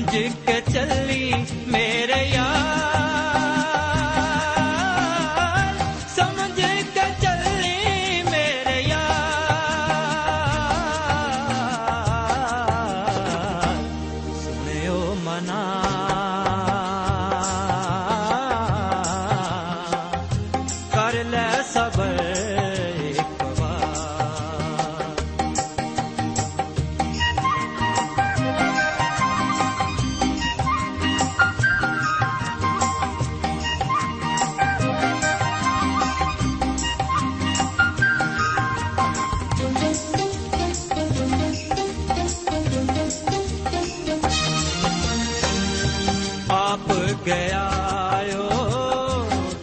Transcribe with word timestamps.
मुझको 0.00 0.52
चली 0.72 1.24
मेरे 1.72 2.39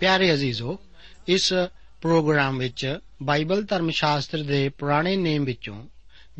ਪਿਆਰੇ 0.01 0.33
ਅਜ਼ੀਜ਼ੋ, 0.33 0.79
ਇਸ 1.29 1.53
ਪ੍ਰੋਗਰਾਮ 2.03 2.59
ਵਿੱਚ 2.59 2.99
ਬਾਈਬਲ 3.23 3.65
ਧਰਮ 3.65 3.91
ਸ਼ਾਸਤਰ 3.91 4.39
ਦੇ 4.39 4.69
ਪੁਰਾਣੇ 4.69 5.17
ਨੇਮ 5.17 5.45
ਵਿੱਚੋਂ 5.45 5.87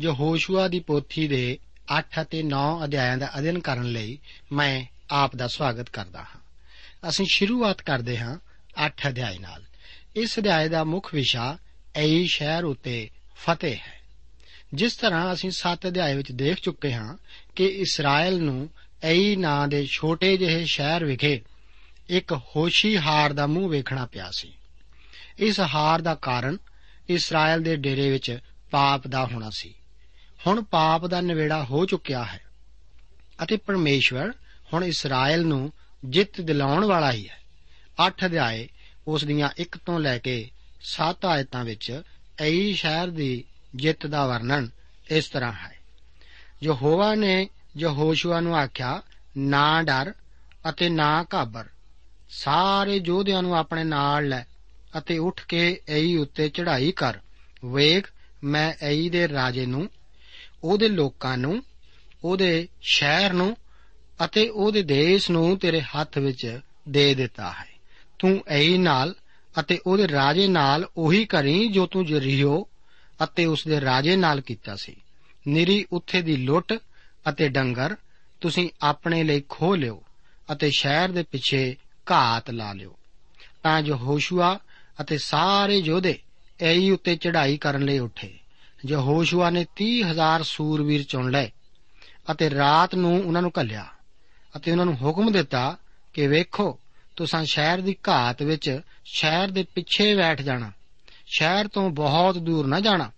ਯਹੋਸ਼ੂਆ 0.01 0.67
ਦੀ 0.67 0.79
ਪੋਥੀ 0.79 1.27
ਦੇ 1.27 1.59
8 1.99 2.03
ਅਤੇ 2.21 2.43
9 2.43 2.83
ਅਧਿਆਇਆਂ 2.83 3.17
ਦਾ 3.17 3.39
ਅਧਿਐਨ 3.39 3.59
ਕਰਨ 3.59 3.91
ਲਈ 3.91 4.19
ਮੈਂ 4.51 4.85
ਆਪ 5.11 5.35
ਦਾ 5.35 5.47
ਸਵਾਗਤ 5.47 5.89
ਕਰਦਾ 5.89 6.19
ਹਾਂ। 6.19 6.39
ਅਸੀਂ 7.09 7.25
ਸ਼ੁਰੂਆਤ 7.29 7.81
ਕਰਦੇ 7.81 8.17
ਹਾਂ 8.17 8.37
8 8.85 9.09
ਅਧਿਆਇ 9.09 9.37
ਨਾਲ। 9.37 9.63
ਇਸ 10.15 10.39
ਅਧਿਆਇ 10.39 10.69
ਦਾ 10.69 10.83
ਮੁੱਖ 10.83 11.13
ਵਿਸ਼ਾ 11.13 11.57
ਐਈ 11.95 12.27
ਸ਼ਹਿਰ 12.27 12.63
ਉਤੇ 12.63 13.09
ਫਤਿਹ 13.35 13.75
ਹੈ। 13.75 14.01
ਜਿਸ 14.73 14.97
ਤਰ੍ਹਾਂ 14.97 15.33
ਅਸੀਂ 15.33 15.51
7 15.51 15.87
ਅਧਿਆਇ 15.87 16.15
ਵਿੱਚ 16.15 16.31
ਦੇਖ 16.31 16.57
ਚੁੱਕੇ 16.61 16.93
ਹਾਂ 16.93 17.17
ਕਿ 17.55 17.65
ਇਸਰਾਇਲ 17.65 18.43
ਨੂੰ 18.43 18.69
ਐਈ 19.03 19.35
ਨਾਂ 19.35 19.67
ਦੇ 19.67 19.85
ਛੋਟੇ 19.85 20.37
ਜਿਹੇ 20.37 20.65
ਸ਼ਹਿਰ 20.65 21.05
ਵਿਖੇ 21.05 21.41
ਇੱਕ 22.09 22.33
ਹੋਸ਼ੀ 22.33 22.97
ਹਾਰ 22.97 23.33
ਦਾ 23.33 23.47
ਮੂੰਹ 23.47 23.69
ਵੇਖਣਾ 23.69 24.05
ਪਿਆ 24.05 24.31
ਸੀ। 24.31 24.53
ਇਸ 25.37 25.59
ਹਾਰ 25.59 26.01
ਦਾ 26.01 26.15
ਕਾਰਨ 26.15 26.57
ਇਸਰਾਇਲ 27.09 27.61
ਦੇ 27.61 27.75
ਡੇਰੇ 27.75 28.09
ਵਿੱਚ 28.09 28.39
ਪਾਪ 28.71 29.07
ਦਾ 29.07 29.25
ਹੋਣਾ 29.25 29.49
ਸੀ। 29.53 29.75
ਹੁਣ 30.47 30.63
ਪਾਪ 30.63 31.07
ਦਾ 31.07 31.21
ਨਿਵੇੜਾ 31.21 31.63
ਹੋ 31.63 31.85
ਚੁੱਕਿਆ 31.85 32.23
ਹੈ 32.23 32.41
ਅਤੇ 33.43 33.57
ਪਰਮੇਸ਼ਵਰ 33.57 34.31
ਹੁਣ 34.73 34.83
ਇਸਰਾਇਲ 34.83 35.45
ਨੂੰ 35.45 35.71
ਜਿੱਤ 36.05 36.41
ਦਿਲਾਉਣ 36.41 36.85
ਵਾਲਾ 36.85 37.11
ਹੀ 37.11 37.29
ਹੈ। 37.29 37.37
8 38.07 38.25
ਅਧਿਆਏ, 38.25 38.69
ਉਸ 39.07 39.23
ਦੀਆਂ 39.23 39.49
1 39.59 39.77
ਤੋਂ 39.85 39.99
ਲੈ 39.99 40.17
ਕੇ 40.17 40.49
7 40.81 41.25
ਆਇਤਾਂ 41.25 41.65
ਵਿੱਚ 41.65 42.01
ਐਈ 42.39 42.73
ਸ਼ਹਿਰ 42.73 43.07
ਦੀ 43.07 43.43
ਜਿੱਤ 43.75 44.07
ਦਾ 44.07 44.27
ਵਰਣਨ 44.27 44.69
ਇਸ 45.09 45.29
ਤਰ੍ਹਾਂ 45.29 45.53
ਹੈ। 45.53 45.75
ਯਹੋਵਾ 46.63 47.15
ਨੇ 47.15 47.49
ਯਹੋਸ਼ੂਆ 47.77 48.39
ਨੂੰ 48.39 48.57
ਆਖਿਆ, 48.57 49.01
ਨਾ 49.37 49.83
ਡਰ 49.83 50.13
ਅਤੇ 50.69 50.89
ਨਾ 50.89 51.25
ਘਾਬਰ। 51.33 51.65
ਸਾਰੇ 52.29 53.01
ਯੋਧਿਆਂ 53.05 53.41
ਨੂੰ 53.41 53.57
ਆਪਣੇ 53.57 53.83
ਨਾਲ 53.83 54.27
ਲੈ 54.27 54.43
ਅਤੇ 54.97 55.17
ਉੱਠ 55.17 55.45
ਕੇ 55.45 55.79
ਐਈ 55.89 56.15
ਉੱਤੇ 56.15 56.49
ਚੜ੍ਹਾਈ 56.49 56.91
ਕਰ। 56.91 57.19
ਵੇਖ, 57.65 58.11
ਮੈਂ 58.43 58.73
ਐਈ 58.81 59.09
ਦੇ 59.09 59.27
ਰਾਜੇ 59.27 59.65
ਨੂੰ 59.65 59.89
ਉਹਦੇ 60.63 60.87
ਲੋਕਾਂ 60.87 61.37
ਨੂੰ, 61.37 61.63
ਉਹਦੇ 62.23 62.67
ਸ਼ਹਿਰ 62.81 63.33
ਨੂੰ 63.33 63.57
ਅਤੇ 64.25 64.49
ਉਹਦੇ 64.49 64.81
ਦੇਸ਼ 64.81 65.31
ਨੂੰ 65.31 65.57
ਤੇਰੇ 65.57 65.81
ਹੱਥ 65.81 66.17
ਵਿੱਚ 66.17 66.59
ਦੇ 66.89 67.15
ਦਿੱਤਾ 67.15 67.51
ਹੈ। 67.51 67.67
ਤੂੰ 68.19 68.43
ਐਈ 68.47 68.77
ਨਾਲ 68.77 69.15
ਅਤੇ 69.59 69.79
ਉਹਦੇ 69.87 70.07
ਰਾਜੇ 70.07 70.47
ਨਾਲ 70.47 70.89
ਉਹੀ 70.97 71.25
ਕਰੀ 71.25 71.67
ਜੋ 71.67 71.85
ਤੂੰ 71.85 72.05
ਜਰੀਓ 72.05 72.67
ਅਤੇ 73.23 73.45
ਉਸ 73.45 73.67
ਦੇ 73.67 73.81
ਰਾਜੇ 73.81 74.15
ਨਾਲ 74.15 74.41
ਕੀਤਾ 74.41 74.75
ਸੀ। 74.75 74.95
ਨਿਰੀ 75.47 75.85
ਉੱਥੇ 75.91 76.21
ਦੀ 76.21 76.35
ਲੁੱਟ 76.35 76.73
ਅਤੇ 77.29 77.49
ਡੰਗਰ 77.49 77.95
ਤੁਸੀਂ 78.41 78.69
ਆਪਣੇ 78.81 79.23
ਲਈ 79.23 79.43
ਖੋ 79.49 79.75
ਲਿਓ 79.75 80.03
ਅਤੇ 80.51 80.69
ਸ਼ਹਿਰ 80.69 81.11
ਦੇ 81.11 81.23
ਪਿੱਛੇ 81.23 81.75
ਘਾਤ 82.11 82.51
ਲਾ 82.51 82.73
ਲਿਓ। 82.73 82.97
ਤਾਂ 83.63 83.81
ਜੋ 83.81 83.95
ਹੋਸ਼ੂਆ 83.95 84.59
ਅਤੇ 85.01 85.17
ਸਾਰੇ 85.17 85.77
ਯੋਧੇ 85.77 86.19
ਐਈ 86.61 86.89
ਉੱਤੇ 86.89 87.15
ਚੜ੍ਹਾਈ 87.15 87.57
ਕਰਨ 87.57 87.81
ਲਈ 87.81 87.99
ਉੱਠੇ। 87.99 88.39
ਜੋ 88.85 89.01
ਹੋਸ਼ੂਆ 89.01 89.49
ਨੇ 89.49 89.65
30000 89.75 90.43
ਸੂਰਵੀਰ 90.43 91.03
ਚੁਣ 91.03 91.31
ਲਏ 91.31 91.49
ਅਤੇ 92.31 92.49
ਰਾਤ 92.49 92.95
ਨੂੰ 92.95 93.23
ਉਹਨਾਂ 93.23 93.41
ਨੂੰ 93.41 93.51
ਘੱਲਿਆ 93.59 93.85
ਅਤੇ 94.57 94.71
ਉਹਨਾਂ 94.71 94.85
ਨੂੰ 94.85 94.95
ਹੁਕਮ 95.01 95.31
ਦਿੱਤਾ 95.31 95.77
ਕਿ 96.13 96.27
ਵੇਖੋ, 96.27 96.79
ਤੁਸੀਂ 97.15 97.45
ਸ਼ਹਿਰ 97.45 97.81
ਦੀ 97.81 97.95
ਘਾਤ 98.09 98.43
ਵਿੱਚ 98.43 98.79
ਸ਼ਹਿਰ 99.05 99.51
ਦੇ 99.51 99.63
ਪਿੱਛੇ 99.63 100.15
ਬੈਠ 100.15 100.41
ਜਾਣਾ, 100.41 100.71
ਸ਼ਹਿਰ 101.25 101.67
ਤੋਂ 101.67 101.89
ਬਹੁਤ 101.89 102.37
ਦੂਰ 102.37 102.67
ਨਾ 102.67 102.79
ਜਾਣਾ 102.79 103.11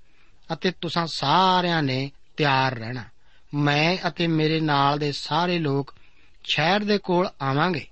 ਅਤੇ 0.53 0.71
ਤੁਸੀਂ 0.71 1.07
ਸਾਰਿਆਂ 1.07 1.83
ਨੇ 1.83 2.11
ਤਿਆਰ 2.37 2.75
ਰਹਿਣਾ। 2.75 3.03
ਮੈਂ 3.53 3.97
ਅਤੇ 4.07 4.27
ਮੇਰੇ 4.27 4.59
ਨਾਲ 4.59 4.99
ਦੇ 4.99 5.11
ਸਾਰੇ 5.11 5.59
ਲੋਕ 5.59 5.93
ਸ਼ਹਿਰ 6.43 6.83
ਦੇ 6.83 6.97
ਕੋਲ 6.97 7.29
ਆਵਾਂਗੇ 7.41 7.87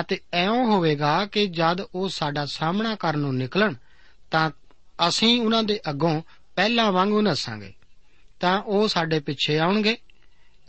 ਅਤੇ 0.00 0.20
ਐਉਂ 0.32 0.66
ਹੋਵੇਗਾ 0.66 1.26
ਕਿ 1.26 1.46
ਜਦ 1.46 1.80
ਉਹ 1.94 2.08
ਸਾਡਾ 2.08 2.46
ਸਾਹਮਣਾ 2.46 2.94
ਕਰਨ 2.94 3.18
ਨੂੰ 3.18 3.36
ਨਿਕਲਣ 3.36 3.74
ਤਾਂ 4.30 4.50
ਅਸੀਂ 5.08 5.40
ਉਹਨਾਂ 5.40 5.62
ਦੇ 5.62 5.80
ਅੱਗੋਂ 5.90 6.22
ਪਹਿਲਾਂ 6.56 6.92
ਵਾਂਗੂ 6.92 7.22
ਨਸਾਂਗੇ, 7.22 7.72
ਤਾਂ 8.40 8.62
ਉਹ 8.62 8.88
ਸਾਡੇ 8.88 9.20
ਪਿੱਛੇ 9.20 9.58
ਆਉਣਗੇ। 9.58 9.96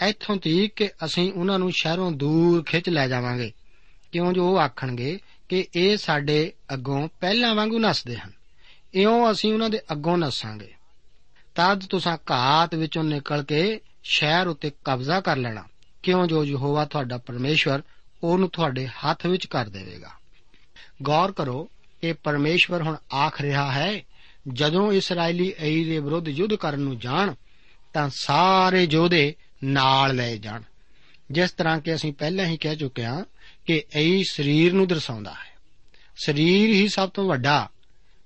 ਇੱਥੋਂ 0.08 0.38
ਤੀਕ 0.38 0.74
ਕਿ 0.74 0.90
ਅਸੀਂ 1.06 1.34
ਉਹਨਾਂ 1.34 1.60
ਨੂੰ 1.60 1.72
ਸ਼ਹਿਰੋਂ 1.72 2.12
ਦੂਰ 2.12 2.64
ਖਿੱਚ 2.64 2.90
ਲੈ 2.90 3.08
ਜਾਵਾਂਗੇ। 3.08 3.52
ਕਿਉਂ 4.12 4.34
ਜੋ 4.34 4.52
ਉਹ 4.52 4.60
ਆਖਣਗੇ 4.60 5.20
ਕਿ 5.50 5.68
ਇਹ 5.76 5.98
ਸਾਡੇ 5.98 6.54
ਅੱਗੋਂ 6.74 7.10
ਪਹਿਲਾਂ 7.20 7.56
ਵਾਂਗੂ 7.56 7.80
ਨੱਸਦੇ 7.80 8.18
ਹਨ। 8.18 8.32
ਇਉਂ 8.94 9.32
ਅਸੀਂ 9.32 9.54
ਉਹਨਾਂ 9.54 9.70
ਦੇ 9.70 9.80
ਅੱਗੋਂ 9.92 10.18
ਨਸਾਂਗੇ। 10.18 10.74
ਤਦ 11.56 11.86
ਤੁਸੀਂ 11.86 12.18
ਘਾਤ 12.32 12.76
ਵਿੱਚੋਂ 12.76 13.04
ਨਿਕਲ 13.04 13.44
ਕੇ 13.44 13.80
ਸ਼ਹਿਰ 14.04 14.48
ਉੱਤੇ 14.48 14.72
ਕਬਜ਼ਾ 14.86 15.22
ਕਰ 15.22 15.38
ਲੈਣਾ। 15.38 15.64
ਕਿਉਂ 16.04 16.28
ਜੋ 16.28 16.46
ਯਹੋਵਾ 16.46 16.86
ਤੁਹਾਡਾ 16.86 17.18
ਪਰਮੇਸ਼ਵਰ, 17.18 17.82
ਉਹਨੂੰ 18.24 18.50
ਤੁਹਾਡੇ 18.50 18.88
ਹੱਥ 18.88 19.26
ਵਿੱਚ 19.26 19.46
ਕਰ 19.46 19.70
ਦੇਵੇਗਾ। 19.70 20.12
ਗੌਰ 21.04 21.32
ਕਰੋ 21.32 21.70
ਕਿ 22.02 22.14
ਪਰਮੇਸ਼ਵਰ 22.14 22.82
ਹੁਣ 22.82 22.98
ਆਖ 23.14 23.42
ਰਿਹਾ 23.42 23.72
ਹੈ 23.72 24.02
ਜਦੋਂ 24.54 24.92
ਇਸرائیਲੀ 24.92 25.54
ਅਈ 25.62 25.84
ਦੇ 25.84 26.00
ਵਿਰੁੱਧ 26.00 26.28
ਯੁੱਧ 26.28 26.56
ਕਰਨ 26.56 26.80
ਨੂੰ 26.80 27.00
ਜਾਣ, 27.00 27.34
ਤਾਂ 27.94 28.10
ਸਾਰੇ 28.10 28.88
ਯੋਧੇ 28.92 29.36
ਨਾਲ 29.64 30.16
ਲੈ 30.16 30.36
ਜਾਣ। 30.36 30.62
ਜਿਸ 31.32 31.52
ਤਰ੍ਹਾਂ 31.52 31.80
ਕਿ 31.80 31.96
ਅਸੀਂ 31.96 32.14
ਪਹਿਲਾਂ 32.14 32.46
ਹੀ 32.46 32.58
ਕਹਿ 32.58 32.76
ਚੁੱਕੇ 32.76 33.06
ਹਾਂ 33.06 33.26
ਕਿ 33.66 33.84
ਅਈ 33.96 34.24
ਸਰੀਰ 34.24 34.74
ਨੂੰ 34.74 34.88
ਦਰਸਾਉਂਦਾ 34.88 35.32
ਹੈ। 35.32 35.58
ਸਰੀਰ 36.16 36.70
ਹੀ 36.70 36.88
ਸਭ 36.88 37.10
ਤੋਂ 37.10 37.28
ਵੱਡਾ, 37.28 37.70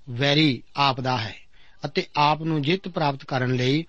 ਵੈਰੀ 0.10 0.64
ਆਪ 0.76 1.02
ਦਾ 1.02 1.18
ਹੈ 1.18 1.36
ਅਤੇ 1.86 2.06
ਆਪ 2.16 2.42
ਨੂੰ 2.42 2.62
ਜਿੱਤ 2.62 2.88
ਪ੍ਰਾਪਤ 2.88 3.26
ਕਰਨ 3.26 3.56
ਲਈ 3.56 3.86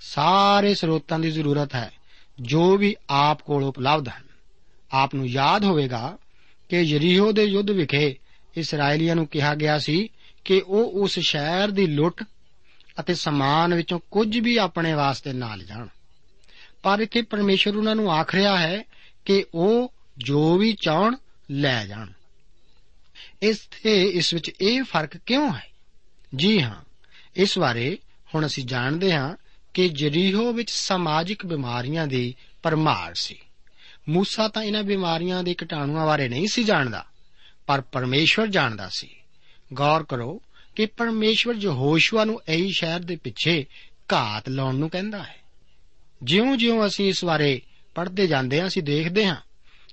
ਸਾਰੇ 0.00 0.74
ਸਰੋਤਾਂ 0.74 1.18
ਦੀ 1.18 1.30
ਜ਼ਰੂਰਤ 1.30 1.74
ਹੈ, 1.74 1.90
ਜੋ 2.40 2.76
ਵੀ 2.76 2.96
ਆਪ 3.10 3.42
ਕੋਲ 3.42 3.64
ਉਪਲਬਧ 3.64 4.08
ਹਨ। 4.08 4.22
ਆਪ 4.92 5.14
ਨੂੰ 5.14 5.26
ਯਾਦ 5.26 5.64
ਹੋਵੇਗਾ 5.64 6.18
ਕਿ 6.68 6.80
ਯਰੀਹੋ 6.80 7.32
ਦੇ 7.32 7.44
ਯੁੱਧ 7.44 7.70
ਵਿਖੇ 7.70 8.16
ਇਸرائیਲੀਆਂ 8.56 9.14
ਨੂੰ 9.14 9.26
ਕਿਹਾ 9.26 9.54
ਗਿਆ 9.54 9.78
ਸੀ 9.78 10.08
ਕਿ 10.48 10.62
ਉਹ 10.66 11.02
ਉਸ 11.02 11.18
ਸ਼ਹਿਰ 11.18 11.70
ਦੀ 11.70 11.86
ਲੁੱਟ 11.86 12.24
ਅਤੇ 13.00 13.14
ਸਮਾਨ 13.14 13.74
ਵਿੱਚੋਂ 13.74 14.00
ਕੁਝ 14.10 14.38
ਵੀ 14.38 14.56
ਆਪਣੇ 14.56 14.92
ਵਾਸਤੇ 14.92 15.32
ਨਾ 15.32 15.54
ਲਿਜਾਣ। 15.54 15.86
ਪਰ 16.82 17.00
ਇੱਥੇ 17.00 17.22
ਪਰਮੇਸ਼ਰ 17.22 17.76
ਉਹਨਾਂ 17.76 17.96
ਨੂੰ 17.96 18.12
ਆਖ 18.12 18.34
ਰਿਹਾ 18.34 18.58
ਹੈ 18.58 18.82
ਕਿ 19.24 19.44
ਉਹ 19.54 19.92
ਜੋ 20.18 20.58
ਵੀ 20.58 20.72
ਚਾਹਣ, 20.72 21.16
ਲੈ 21.50 21.86
ਜਾਣ। 21.86 22.06
ਇਸ 23.42 23.68
ਤੇ 23.82 24.08
ਇਸ 24.08 24.34
ਵਿੱਚ 24.34 24.50
ਇਹ 24.60 24.82
ਫ਼ਰਕ 24.82 25.16
ਕਿਉਂ 25.16 25.54
ਹੈ? 25.54 25.70
ਜੀ 26.36 26.62
ਹਾਂ, 26.62 26.82
ਇਸ 27.36 27.58
ਬਾਰੇ 27.58 27.98
ਹੁਣ 28.34 28.46
ਅਸੀਂ 28.46 28.64
ਜਾਣਦੇ 28.64 29.12
ਹਾਂ 29.12 29.36
ਕਿ 29.74 29.88
ਜਰੀਹੋ 29.88 30.52
ਵਿੱਚ 30.52 30.70
ਸਮਾਜਿਕ 30.70 31.46
ਬਿਮਾਰੀਆਂ 31.46 32.06
ਦੀ 32.06 32.34
ਪਰਮਾਰ 32.62 33.14
ਸੀ। 33.14 33.38
ਮੂਸਾ 34.08 34.48
ਤਾਂ 34.48 34.62
ਇਹਨਾਂ 34.62 34.82
ਬਿਮਾਰੀਆਂ 34.82 35.42
ਦੇ 35.42 35.54
ਕੀਟਾਣੂਆਂ 35.54 36.06
ਬਾਰੇ 36.06 36.28
ਨਹੀਂ 36.28 36.46
ਸੀ 36.46 36.64
ਜਾਣਦਾ, 36.64 37.06
ਪਰ 37.66 37.80
ਪਰਮੇਸ਼ਵਰ 37.80 38.46
ਜਾਣਦਾ 38.46 38.88
ਸੀ। 38.92 39.14
ਗੌਰ 39.72 40.02
ਕਰੋ 40.02 40.42
ਕਿ 40.76 40.86
ਪਰਮੇਸ਼ਵਰ 40.86 41.54
ਯਹੋਸ਼ੂਆ 41.54 42.24
ਨੂੰ 42.24 42.40
ਐਈ 42.48 42.70
ਸ਼ਹਿਰ 42.70 43.00
ਦੇ 43.00 43.16
ਪਿੱਛੇ 43.16 43.66
ਘਾਤ 44.12 44.48
ਲਾਉਣ 44.48 44.74
ਨੂੰ 44.74 44.90
ਕਹਿੰਦਾ 44.90 45.22
ਹੈ। 45.22 45.36
ਜਿਉਂ-ਜਿਉਂ 46.22 46.86
ਅਸੀਂ 46.86 47.08
ਇਸ 47.08 47.24
ਬਾਰੇ 47.24 47.60
ਪੜ੍ਹਦੇ 47.94 48.26
ਜਾਂਦੇ 48.26 48.60
ਹਾਂ, 48.60 48.66
ਅਸੀਂ 48.66 48.82
ਦੇਖਦੇ 48.82 49.26
ਹਾਂ 49.26 49.36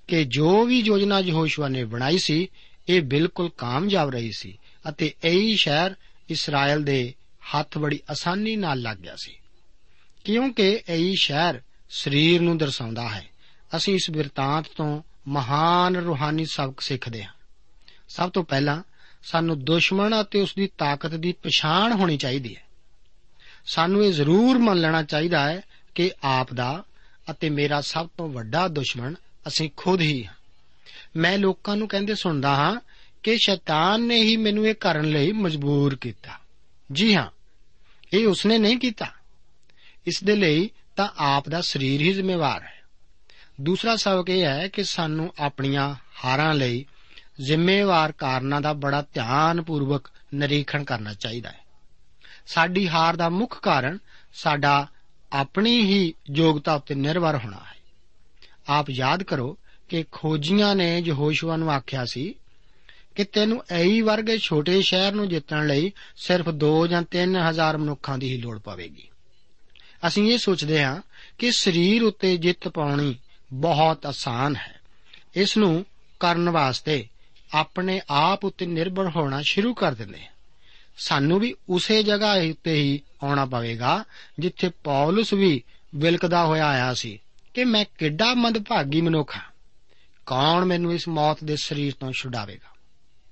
ਕਿ 0.08 0.26
ਜੋ 0.26 0.66
ਵੀ 0.66 0.80
ਯੋਜਨਾ 0.80 1.20
ਯਹੋਸ਼ੂਆ 1.20 1.68
ਨੇ 1.68 1.84
ਬਣਾਈ 1.84 2.18
ਸੀ, 2.18 2.48
ਇਹ 2.90 3.02
ਬਿਲਕੁਲ 3.02 3.50
ਕਾਮਯਾਬ 3.58 4.10
ਰਹੀ 4.10 4.32
ਸੀ 4.32 4.60
ਅਤੇ 4.90 5.14
ਐਈ 5.24 5.56
ਸ਼ਹਿਰ 5.56 5.96
ਇਸਰਾਇਲ 6.30 6.84
ਦੇ 6.84 7.14
ਹੱਥ 7.56 7.78
ਬੜੀ 7.78 8.00
ਆਸਾਨੀ 8.10 8.56
ਨਾਲ 8.56 8.80
ਲੱਗ 8.80 8.98
ਗਿਆ 8.98 9.16
ਸੀ। 9.16 9.36
ਕਿਉਂਕਿ 10.26 10.82
ਐਈ 10.90 11.16
ਸ਼ਹਿਰ 11.16 11.62
ਸਰੀਰ 11.90 12.42
ਨੂੰ 12.42 12.58
ਦਰਸਾਉਂਦਾ 12.58 13.10
ਹੈ। 13.10 13.26
ਅਸੀਂ 13.76 13.96
ਇਸ 13.96 14.12
ਬਿਰਤਾਂਤ 14.12 14.66
ਤੋਂ 14.78 15.02
ਮਹਾਨ 15.28 15.96
ਰੂਹਾਨੀ 15.96 16.46
ਸਬਕ 16.46 16.82
ਸਿੱਖਦੇ 16.82 17.24
ਹਾਂ। 17.24 17.34
ਸਭ 18.10 18.32
ਤੋਂ 18.32 18.44
ਪਹਿਲਾਂ 18.44 18.84
ਸਾਨੂੰ 19.26 19.64
ਦੁਸ਼ਮਣ 19.64 20.22
ਅਤੇ 20.22 20.42
ਉਸ 20.42 20.56
ਦੀ 20.56 20.70
ਤਾਕਤ 20.78 21.16
ਦੀ 21.16 21.32
ਪਛਾਣ 21.32 21.94
ਹੋਣੀ 21.94 22.18
ਚਾਹੀਦੀ 22.18 22.56
ਹੈ। 22.56 22.64
ਸਾਨੂੰ 23.66 24.06
ਇਹ 24.06 24.14
ਜ਼ਰੂਰ 24.14 24.58
ਮੰਨ 24.58 24.80
ਲੈਣਾ 24.80 25.04
ਚਾਹੀਦਾ 25.04 25.52
ਹੈ 25.52 25.62
ਕਿ 25.96 26.12
ਆਪ 26.24 26.54
ਦਾ 26.54 26.84
ਅਤੇ 27.32 27.50
ਮੇਰਾ 27.50 27.82
ਸਭ 27.82 28.08
ਤੋਂ 28.18 28.30
ਵੱਡਾ 28.30 28.68
ਦੁਸ਼ਮਣ 28.68 29.14
ਅਸੀਂ 29.48 29.70
ਖੁਦ 29.78 30.02
ਹੀ 30.02 30.26
ਹਾਂ। 30.26 30.34
ਮੈਂ 31.16 31.38
ਲੋਕਾਂ 31.38 31.78
ਨੂੰ 31.78 31.88
ਕਹਿੰਦੇ 31.88 32.16
ਸੁਣਦਾ 32.16 32.56
ਹਾਂ 32.56 32.82
ਕਿ 33.24 33.38
ਸ਼ੈਤਾਨ 33.38 34.02
ਨੇ 34.02 34.18
ਹੀ 34.18 34.38
ਮੈਨੂੰ 34.38 34.68
ਇਹ 34.68 34.76
ਕਰਨ 34.76 35.06
ਲਈ 35.06 35.32
ਮਜਬੂਰ 35.32 35.96
ਕੀਤਾ। 35.96 36.32
ਜੀ 36.92 37.16
ਹਾਂ, 37.16 37.32
ਇਹ 38.14 38.28
ਉਸਨੇ 38.28 38.58
ਨਹੀਂ 38.58 38.78
ਕੀਤਾ। 38.78 39.08
ਇਸ 40.08 40.24
ਦੇ 40.24 40.36
ਲਈ 40.36 40.70
ਤਾਂ 40.96 41.08
ਆਪ 41.18 41.50
ਦਾ 41.50 41.62
ਸਰੀਰ 41.62 42.02
ਹੀ 42.02 42.14
ਜ਼ਿੰਮੇਵਾਰ 42.14 42.64
ਹੈ। 42.64 42.84
ਦੂਸਰਾ 43.62 43.96
ਸਬਕ 43.96 44.30
ਇਹ 44.30 44.44
ਹੈ 44.44 44.68
ਕਿ 44.68 44.84
ਸਾਨੂੰ 44.84 45.34
ਆਪਣੀਆਂ 45.40 45.96
ਹਾਰਾਂ 46.26 46.54
ਲਈ 46.54 46.86
ਜ਼ਿੰਮੇਵਾਰ 47.42 48.12
ਕਾਰਨਾਂ 48.12 48.62
ਦਾ 48.62 48.74
ਬੜਾ 48.74 49.02
ਧਿਆਨਪੂਰਵਕ 49.02 50.08
ਨਿਰੀਖਣ 50.34 50.84
ਕਰਨਾ 50.84 51.14
ਚਾਹੀਦਾ 51.14 51.50
ਹੈ। 51.50 51.60
ਸਾਡੀ 52.48 52.90
ਹਾਰ 52.90 53.16
ਦਾ 53.16 53.30
ਮੁੱਖ 53.30 53.62
ਕਾਰਨ 53.62 53.98
ਸਾਡਾ 54.34 54.88
ਆਪਣੀ 55.34 55.82
ਹੀ 55.82 56.14
ਯੋਗਤਾ 56.32 56.74
ਉੱਤੇ 56.74 56.96
ਨਿਰਭਰ 56.96 57.38
ਹੋਣਾ 57.38 57.58
ਹੈ। 57.58 57.76
ਆਪ 58.70 58.90
ਯਾਦ 58.90 59.24
ਕਰੋ 59.24 59.58
ਕਿ 59.90 60.06
ਖੋਜੀਆਂ 60.12 60.76
ਨੇ 60.76 61.00
ਯਹੋਸ਼ੂਆ 61.00 61.58
ਨੂੰ 61.58 61.72
ਆਖਿਆ 61.72 62.06
ਸੀ 62.06 62.36
ਕਿ 63.16 63.24
ਤੈਨੂੰ 63.24 63.64
ਐਈ 63.72 64.02
ਵਰਗੇ 64.02 64.38
ਛੋਟੇ 64.38 64.82
ਸ਼ਹਿਰ 64.82 65.14
ਨੂੰ 65.14 65.30
ਜਿੱਤਣ 65.30 65.68
ਲਈ 65.68 65.92
ਸਿਰਫ 66.16 66.50
2 66.50 66.88
ਜਾਂ 66.88 67.04
3 67.12 67.36
ਹਜ਼ਾਰ 67.50 67.78
ਮਨੁੱਖਾਂ 67.78 68.18
ਦੀ 68.18 68.34
ਹੀ 68.34 68.42
ਲੋੜ 68.42 68.60
ਪਵੇਗੀ। 68.60 69.10
ਅਸੀਂ 70.08 70.32
ਇਹ 70.32 70.38
ਸੋਚਦੇ 70.38 70.84
ਹਾਂ 70.84 71.02
ਕਿ 71.38 71.52
ਸਰੀਰ 71.52 72.04
ਉੱਤੇ 72.04 72.38
ਜਿੱਤ 72.38 72.68
ਪਾਉਣੀ 72.68 73.16
ਬਹੁਤ 73.54 74.06
ਆਸਾਨ 74.06 74.56
ਹੈ। 74.56 74.80
ਇਸ 75.36 75.58
ਨੂੰ 75.58 75.86
ਕਰਨ 76.20 76.50
ਵਾਸਤੇ 76.50 77.08
ਆਪਣੇ 77.56 78.02
ਆਪ 78.10 78.46
ਉੱਤੇ 78.46 78.66
ਨਿਰਭਰ 78.66 79.10
ਹੋਣਾ 79.10 79.42
ਸ਼ੁਰੂ 79.42 79.74
ਕਰ 79.74 79.94
ਦਿੰਦੇ 79.94 80.22
ਹਾਂ 80.22 80.32
ਸਾਨੂੰ 80.98 81.40
ਵੀ 81.40 81.56
ਉਸੇ 81.70 82.04
ਜਗ੍ਹਾ 82.04 82.34
ਉੱਤੇ 82.34 82.74
ਹੀ 82.74 83.02
ਆਉਣਾ 83.24 83.46
ਪਵੇਗਾ, 83.46 84.04
ਜਿੱਥੇ 84.40 84.70
ਪੌਲਸ 84.70 85.34
ਵੀ 85.34 85.64
ਵਿਲਕਦਾ 85.96 86.46
ਹੋਇਆ 86.46 86.68
ਆਇਆ 86.68 86.94
ਸੀ 86.94 87.20
ਕਿ 87.54 87.66
ਮੈਂ 87.66 87.86
ਕਿੱਡਾ 87.98 88.34
ਮੰਦਭਾਗੀ 88.34 89.02
ਮਨੁੱਖ 89.02 89.36
ਹਾਂ। 89.36 89.44
ਕੌਣ 90.26 90.66
ਮੈਨੂੰ 90.66 90.94
ਇਸ 90.94 91.08
ਮੌਤ 91.08 91.44
ਦੇ 91.44 91.56
ਸਰੀਰ 91.56 91.94
ਤੋਂ 92.00 92.12
ਛੁਡਾਵੇਗਾ? 92.12 92.76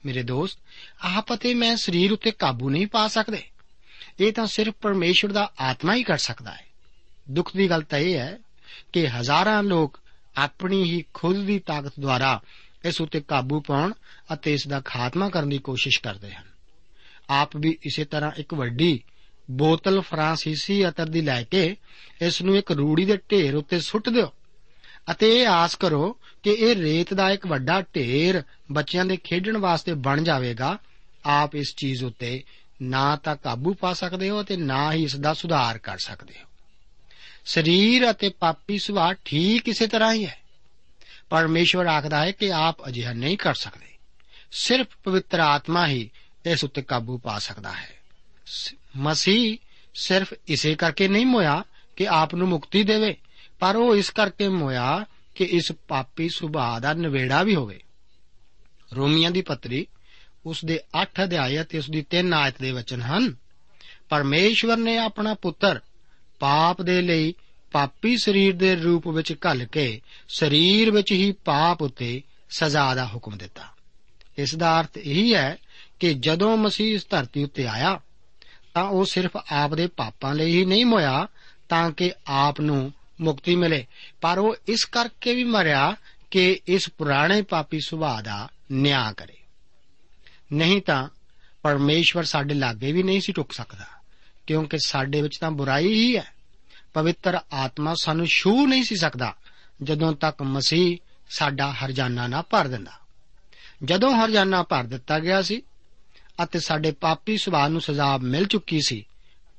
ਮੇਰੇ 0.06 0.24
ਦੋਸਤ, 0.24 0.60
ਆਪ 1.02 1.34
ਅਤੇ 1.34 1.54
ਮੈਂ 1.54 1.76
ਸਰੀਰ 1.76 2.14
ਉੱਤੇ 2.14 2.32
ਕਾਬੂ 2.32 2.70
ਨਹੀਂ 2.70 2.88
ਪਾ 2.88 3.08
ਸਕਦੇ। 3.08 3.44
ਇਹ 4.20 4.34
ਤਾਂ 4.34 4.46
ਸਿਰਫ 4.46 4.74
ਪਰਮੇਸ਼ਵਰ 4.82 5.32
ਦਾ 5.32 5.54
ਆਤਮਾ 5.60 5.96
ਹੀ 5.96 6.04
ਕਰ 6.04 6.18
ਸਕਦਾ 6.18 6.52
ਹੈ। 6.52 6.66
ਦੁੱਖ 7.32 7.58
ਦੀ 7.58 7.70
ਗੱਲ 7.70 7.82
ਤਾਂ 7.82 8.00
ਇਹ 8.00 8.18
ਹੈ 8.18 8.40
ਕਿ 8.94 9.08
ਹਜ਼ਾਰਾਂ 9.08 9.64
ਲੋਕ 9.64 10.00
ਆਪਣੀ 10.38 10.84
ਹੀ 10.84 11.06
ਖੁਦ 11.14 11.46
ਦੀ 11.46 11.60
ਤਾਕਤ 11.60 11.94
ਦੁਆਰਾ 12.00 12.42
ਇਸ 12.86 13.02
ਉੱਤੇ 13.02 13.22
ਕਾਬੂ 13.22 13.60
ਪਾਉਣ 13.62 13.94
ਅਤੇ 14.34 14.54
ਇਸ 14.54 14.68
ਦਾ 14.68 14.82
ਖਾਤਮਾ 14.86 15.30
ਕਰਨ 15.30 15.50
ਦੀ 15.50 15.58
ਕੋਸ਼ਿਸ਼ 15.58 16.02
ਕਰਦੇ 16.02 16.32
ਹਨ। 16.32 16.44
ਆਪ 17.30 17.58
ਵੀ 17.58 17.78
ਇਸੇ 17.84 18.06
ਤਰ੍ਹਾਂ 18.06 18.32
ਇੱਕ 18.38 18.54
ਵੱਡੀ 18.54 19.04
ਬੋਤਲ 19.52 20.02
ਫਰਾਂਸੀਸੀ 20.02 20.88
ਅਤਰ 20.88 21.06
ਦੀ 21.06 21.22
ਲੈ 21.22 21.44
ਕੇ 21.44 21.76
ਇਸ 22.22 22.42
ਨੂੰ 22.42 22.58
ਇੱਕ 22.58 22.72
ਰੂੜੀ 22.72 23.06
ਦੇ 23.06 23.18
ਢੇਰ 23.18 23.56
ਉੱਤੇ 23.56 23.80
ਸੁੱਟ 23.80 24.10
ਦਿਓ 24.10 24.32
ਅਤੇ 25.12 25.42
ਇਹ 25.42 25.48
ਆਸ 25.48 25.76
ਕਰੋ 25.76 26.20
ਕਿ 26.44 26.52
ਇਹ 26.52 26.76
ਰੇਤ 26.76 27.14
ਦਾ 27.14 27.30
ਇੱਕ 27.32 27.48
ਵੱਡਾ 27.48 27.82
ਢੇਰ 27.82 28.44
ਬੱਚਿਆਂ 28.72 29.06
ਦੇ 29.06 29.18
ਖੇਡਣ 29.18 29.58
ਵਾਸਤੇ 29.58 29.94
ਬਣ 29.94 30.24
ਜਾਵੇਗਾ। 30.24 30.78
ਆਪ 31.26 31.56
ਇਸ 31.56 31.76
ਚੀਜ਼ 31.78 32.04
ਉੱਤੇ 32.04 32.44
ਨਾ 32.82 33.16
ਤਾਂ 33.16 33.36
ਕਾਬੂ 33.36 33.74
ਪਾ 33.74 33.94
ਸਕਦੇ 33.94 34.30
ਹੋ 34.30 34.42
ਅਤੇ 34.42 34.58
ਨਾ 34.58 34.94
ਹੀ 34.94 35.04
ਇਸ 35.04 35.16
ਦਾ 35.16 35.34
ਸੁਧਾਰ 35.34 35.78
ਕਰ 35.78 35.98
ਸਕਦੇ 35.98 36.34
ਹੋ। 36.42 36.46
ਸਰੀਰ 37.46 38.12
ਅਤੇ 38.12 38.30
ਪਾਪੀ 38.30 38.80
ਸੁਭਾਅ 38.80 39.14
ਠੀਕ 39.26 39.70
ਇਸੇ 39.70 39.88
ਤਰ੍ਹਾਂ 39.88 40.14
ਹੀ 40.14 40.26
ਹੈ। 40.26 40.43
ਪਰਮੇਸ਼ਵਰ 41.34 41.86
ਆਖਦਾ 41.86 42.26
ਹੈ 42.26 42.32
ਕਿ 42.32 42.54
ਆਪ 42.54 42.88
ਅਜਿਹਾ 42.88 43.14
ਨਹੀਂ 43.14 43.38
ਕਰ 43.38 43.54
ਸਕਦੇ। 43.54 43.86
ਸਿਰਫ 44.52 44.88
ਪਵਿੱਤਰ 45.04 45.40
ਆਤਮਾ 45.40 45.88
ਹੀ 45.88 46.10
ਇਸ 46.46 46.64
ਉੱਤੇ 46.64 46.82
ਕਾਬੂ 46.82 47.18
ਪਾ 47.18 47.40
ਸਕਦਾ 47.40 47.72
ਹੈ। 47.72 47.90
ਮਸੀਹ 48.98 49.58
ਸਿਰਫ 49.94 50.34
ਇਸੇ 50.48 50.76
ਕਰਕੇ 50.76 51.08
ਨਹੀਂ 51.08 51.26
ਮੋਇਆ 51.26 51.64
ਕਿ 51.96 52.08
ਆਪ 52.08 52.36
ਨੂੰ 52.36 52.48
ਮੁਕਤੀ 52.48 52.84
ਦੇਵੇ, 52.84 53.18
ਪਰ 53.60 53.76
ਉਹ 53.76 53.96
ਇਸ 53.96 54.10
ਕਰਕੇ 54.10 54.48
ਮੋਇਆ 54.48 55.06
ਕਿ 55.36 55.44
ਇਸ 55.44 55.72
ਪਾਪੀ 55.72 56.30
ਸੁਭਾਅ 56.30 56.80
ਦਾ 56.80 56.94
ਨਵੇੜਾ 56.94 57.44
ਵੀ 57.44 57.56
ਹੋਵੇ। 57.56 57.80
ਰੋਮੀਆਂ 58.96 59.32
ਦੀ 59.32 59.42
ਪੱਤਰੀ 59.42 59.88
ਉਸ 60.46 60.66
ਦੇ 60.66 60.80
8 61.02 61.24
ਅਧਿਆਇ 61.24 61.62
ਅਤੇ 61.62 61.78
ਉਸ 61.78 61.90
ਦੀ 61.90 62.06
3 62.10 62.34
ਆਇਤ 62.34 62.62
ਦੇ 62.62 62.72
ਵਚਨ 62.72 63.02
ਹਨ, 63.02 63.36
ਪਰਮੇਸ਼ਵਰ 64.10 64.78
ਨੇ 64.78 64.98
ਆਪਣਾ 64.98 65.34
ਪੁੱਤਰ 65.34 65.80
ਪਾਪ 66.40 66.82
ਦੇ 66.82 67.02
ਲਈ 67.02 67.34
ਪਾਪੀ 67.74 68.18
ਸਰੀਰ 68.18 68.56
ਦੇ 68.56 68.76
ਰੂਪ 68.76 69.08
ਵਿੱਚ 69.08 69.34
ਘੱਲ 69.34 69.66
ਕੇ 69.66 70.02
ਸਰੀਰ 70.30 70.92
ਵਿੱਚ 70.92 71.12
ਹੀ 71.12 71.32
ਪਾਪ 71.32 71.82
ਉਤੇ 71.82 72.22
ਸਜ਼ਾ 72.50 72.96
ਦਾ 72.96 73.06
ਹੁਕਮ 73.06 73.38
ਦਿੱਤਾ। 73.38 73.64
ਇਸ 74.38 74.56
ਦਾ 74.56 74.82
ਅਰਥ 74.82 74.98
ਇਹ 74.98 75.36
ਹੈ 75.36 75.58
ਕਿ 76.00 76.14
ਜਦੋਂ 76.14 76.58
ਮਸੀਹ 76.58 76.96
ਇਸ 76.96 77.08
ਧਰਤੀ 77.10 77.44
ਉੱਤੇ 77.44 77.68
ਆਇਆ, 77.68 78.00
ਤਾਂ 78.74 78.84
ਉਹ 78.84 79.06
ਸਿਰਫ 79.06 79.38
ਆਪ 79.52 79.76
ਦੇ 79.76 79.88
ਪਾਪਾਂ 79.88 80.36
ਲਈ 80.36 80.60
ਹੀ 80.60 80.66
ਨਹੀਂ 80.66 80.86
ਮੋਇਆ, 80.86 81.28
ਤਾਂ 81.70 81.92
ਕਿ 81.92 82.12
ਆਪ 82.28 82.62
ਨੂੰ 82.62 82.94
ਮੁਕਤੀ 83.22 83.56
ਮਿਲੇ। 83.56 83.86
ਪਰ 84.22 84.38
ਉਹ 84.38 84.56
ਇਸ 84.68 84.86
ਕਰਕੇ 84.86 85.36
ਵੀ 85.36 85.44
ਮਰਿਆ 85.44 85.96
ਕਿ 86.32 86.60
ਇਸ 86.68 86.90
ਪੁਰਾਣੇ 86.98 87.42
ਪਾਪੀ 87.42 87.80
ਸੁਭਾਅ 87.80 88.22
ਦਾ 88.22 88.50
ਨਿਆਂ 88.72 89.14
ਕਰੇ। 89.14 89.38
ਨਹੀਂ 90.54 90.82
ਤਾਂ 90.82 91.10
ਪਰਮੇਸ਼ਵਰ 91.62 92.24
ਸਾਡੇ 92.24 92.54
ਲਾਗੇ 92.54 92.92
ਵੀ 92.92 93.04
ਨਹੀਂ 93.04 93.22
ਸੀ 93.22 93.34
ਟੁਕ 93.34 93.54
ਸਕਦਾ, 93.54 93.86
ਕਿਉਂਕਿ 94.48 94.78
ਸਾਡੇ 94.86 95.22
ਵਿੱਚ 95.22 95.38
ਤਾਂ 95.40 95.52
ਬੁਰਾਈ 95.52 95.94
ਹੀ 95.94 96.18
ਹੈ। 96.18 96.33
ਪਵਿੱਤਰ 96.94 97.40
ਆਤਮਾ 97.54 97.94
ਸਾਨੂੰ 98.02 98.26
ਛੂ 98.26 98.68
ਨਹੀਂ 98.68 98.84
ਸੀ 98.84 98.96
ਸਕਦਾ, 98.96 99.36
ਜਦੋਂ 99.84 100.14
ਤੱਕ 100.14 100.42
ਮਸੀਹ 100.44 100.98
ਸਾਡਾ 101.30 101.72
ਹਰਜਾਨਾ 101.72 102.28
ਨਾ 102.28 102.42
ਭਰ 102.42 102.68
ਦਿੰਦਾ। 102.68 102.92
ਜਦੋਂ 103.84 104.16
ਹਰਜਾਨਾ 104.16 104.64
ਭਰ 104.64 104.84
ਦਿੱਤਾ 104.84 105.20
ਗਿਆ 105.20 105.42
ਸੀ 105.42 105.62
ਅਤੇ 106.44 106.60
ਸਾਡੇ 106.60 106.92
ਪਾਪੀ 106.92 107.38
ਸੁਭਾਅ 107.38 107.70
ਨੂੰ 107.70 107.82
ਸਜ਼ਾ 107.82 108.18
ਮਿਲ 108.18 108.46
ਚੁੱਕੀ 108.46 108.80
ਸੀ, 108.86 109.06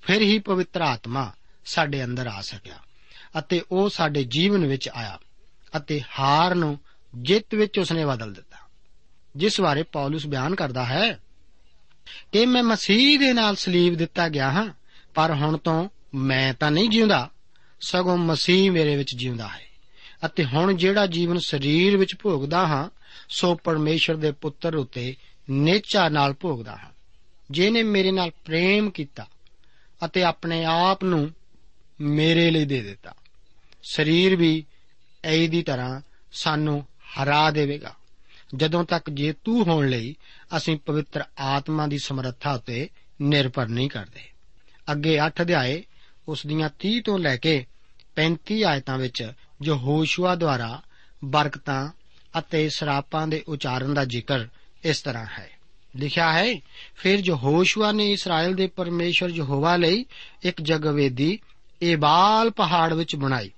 ਫਿਰ 0.03 0.23
ਹੀ 0.23 0.39
ਪਵਿੱਤਰ 0.39 0.81
ਆਤਮਾ 0.81 1.33
ਸਾਡੇ 1.65 2.05
ਅੰਦਰ 2.05 2.27
ਆ 2.27 2.41
ਸਕਿਆ 2.41 2.79
ਅਤੇ 3.39 3.63
ਉਹ 3.73 3.89
ਸਾਡੇ 3.89 4.25
ਜੀਵਨ 4.25 4.67
ਵਿੱਚ 4.67 4.89
ਆਇਆ 4.89 5.19
ਅਤੇ 5.77 6.01
ਹਾਰ 6.19 6.55
ਨੂੰ 6.55 6.79
ਜਿੱਤ 7.15 7.55
ਵਿੱਚ 7.55 7.79
ਉਸਨੇ 7.79 8.05
ਬਦਲ 8.05 8.33
ਦਿੱਤਾ। 8.33 8.57
ਜਿਸ 9.37 9.61
ਬਾਰੇ 9.61 9.83
ਪੌਲਸ 9.83 10.27
ਬਿਆਨ 10.27 10.55
ਕਰਦਾ 10.55 10.85
ਹੈ 10.85 11.19
ਕਿ 12.33 12.47
ਮੈਂ 12.47 12.63
ਮਸੀਹ 12.63 13.19
ਦੇ 13.19 13.33
ਨਾਲ 13.33 13.57
ਸਲੀਬ 13.57 13.95
ਦਿੱਤਾ 13.95 14.29
ਗਿਆ 14.29 14.51
ਹਾਂ, 14.51 14.69
ਪਰ 15.15 15.35
ਹੁਣ 15.35 15.57
ਤੋਂ 15.57 15.89
ਮੈਂ 16.15 16.55
ਤਾਂ 16.55 16.71
ਨਹੀਂ 16.71 16.91
ਜਿਉਂਦਾ, 16.91 17.31
ਸਗੋਂ 17.81 18.19
ਮਸੀਹ 18.19 18.73
ਮੇਰੇ 18.73 18.97
ਵਿੱਚ 18.97 19.15
ਜਿਉਂਦਾ 19.17 19.49
ਹੈ। 19.49 19.67
ਅਤੇ 20.27 20.45
ਹੁਣ 20.45 20.73
ਜਿਹੜਾ 20.73 21.07
ਜੀਵਨ 21.07 21.39
ਸਰੀਰ 21.39 21.97
ਵਿੱਚ 21.97 22.15
ਭੋਗਦਾ 22.23 22.67
ਹਾਂ, 22.67 22.91
ਸੋ 23.29 23.55
ਪਰਮੇਸ਼ਰ 23.55 24.17
ਦੇ 24.17 24.33
ਪੁੱਤਰ 24.33 24.75
ਉਤੇ 24.75 25.15
ਨੇਚਾ 25.51 26.09
ਨਾਲ 26.09 26.35
ਭੋਗਦਾ 26.41 26.73
ਹਾਂ। 26.73 26.91
ਜਿਨੇ 27.51 27.83
ਮੇਰੇ 27.83 28.13
ਨਾਲ 28.13 28.31
ਪ੍ਰੇਮ 28.31 28.91
ਕੀਤਾ 28.91 29.27
ਅਤੇ 30.05 30.23
ਆਪਣੇ 30.23 30.65
ਆਪ 30.65 31.05
ਨੂੰ 31.05 31.31
ਮੇਰੇ 32.01 32.51
ਲਈ 32.51 32.65
ਦੇ 32.65 32.83
ਦਿੱਤਾ। 32.83 33.15
ਸਰੀਰ 33.83 34.37
ਵੀ 34.37 34.65
ਐ 35.25 35.47
ਦੀ 35.47 35.63
ਤਰ੍ਹਾਂ 35.63 36.01
ਸਾਨੂੰ 36.33 36.87
ਹਰਾ 37.05 37.51
ਦੇਵੇਗਾ। 37.51 37.95
ਜਦੋਂ 38.57 38.85
ਤੱਕ 38.85 39.11
ਜੇਤੂ 39.11 39.65
ਹੋਣ 39.65 39.89
ਲਈ 39.89 40.17
ਅਸੀਂ 40.57 40.77
ਪਵਿੱਤਰ 40.77 41.25
ਆਤਮਾ 41.39 41.87
ਦੀ 41.87 41.99
ਸਮਰੱਥਾ 41.99 42.53
ਉਤੇ 42.53 42.89
ਨਿਰਭਰ 43.23 43.69
ਨਹੀਂ 43.69 43.89
ਕਰਦੇ। 43.89 44.21
ਅੱਗੇ 44.93 45.19
8 45.21 45.43
ਅਧਿਆਏ 45.43 45.83
ਉਸ 46.29 46.47
ਦੀਆਂ 46.47 46.71
30 46.79 47.01
ਤੋਂ 47.01 47.19
ਲੈ 47.19 47.37
ਕੇ 47.37 47.67
35 48.17 48.63
ਆਇਤਾਂ 48.63 48.99
ਵਿੱਚ 48.99 49.33
ਯਹੋਸ਼ੂਆ 49.65 50.35
ਦੁਆਰਾ 50.35 50.83
ਬਰਕਤਾਂ 51.25 51.89
ਅਤੇ 52.39 52.69
ਸਰਾਪਾਂ 52.69 53.29
ਦੇ 53.29 53.45
ਉਚਾਰਨ 53.49 53.95
ਦਾ 53.95 54.05
ਜ਼ਿਕਰ 54.05 54.47
ਇਸ 54.85 55.03
ਤਰ੍ਹਾਂ 55.03 55.27
ਹੈ। 55.27 55.51
ਲਿਖਿਆ 55.97 56.33
ਹੈ, 56.33 56.61
ਫਿਰ 56.97 57.19
ਯਹੋਸ਼ੂਆ 57.25 57.93
ਨੇ 57.93 58.13
ਇਸਰਾਇਲ 58.13 58.55
ਦੇ 58.55 58.67
ਪਰਮੇਸ਼ਰ 58.67 59.29
ਯਹੋਵਾ 59.29 59.77
ਲਈ 59.77 60.07
ਇੱਕ 60.43 60.63
ਜਗਵੇਦੀ 60.63 61.39
ਏਬਾਲ 61.83 62.51
ਪਹਾੜ 62.51 62.95
ਵਿੱਚ 62.95 63.17
ਬਣਾਈ। 63.17 63.51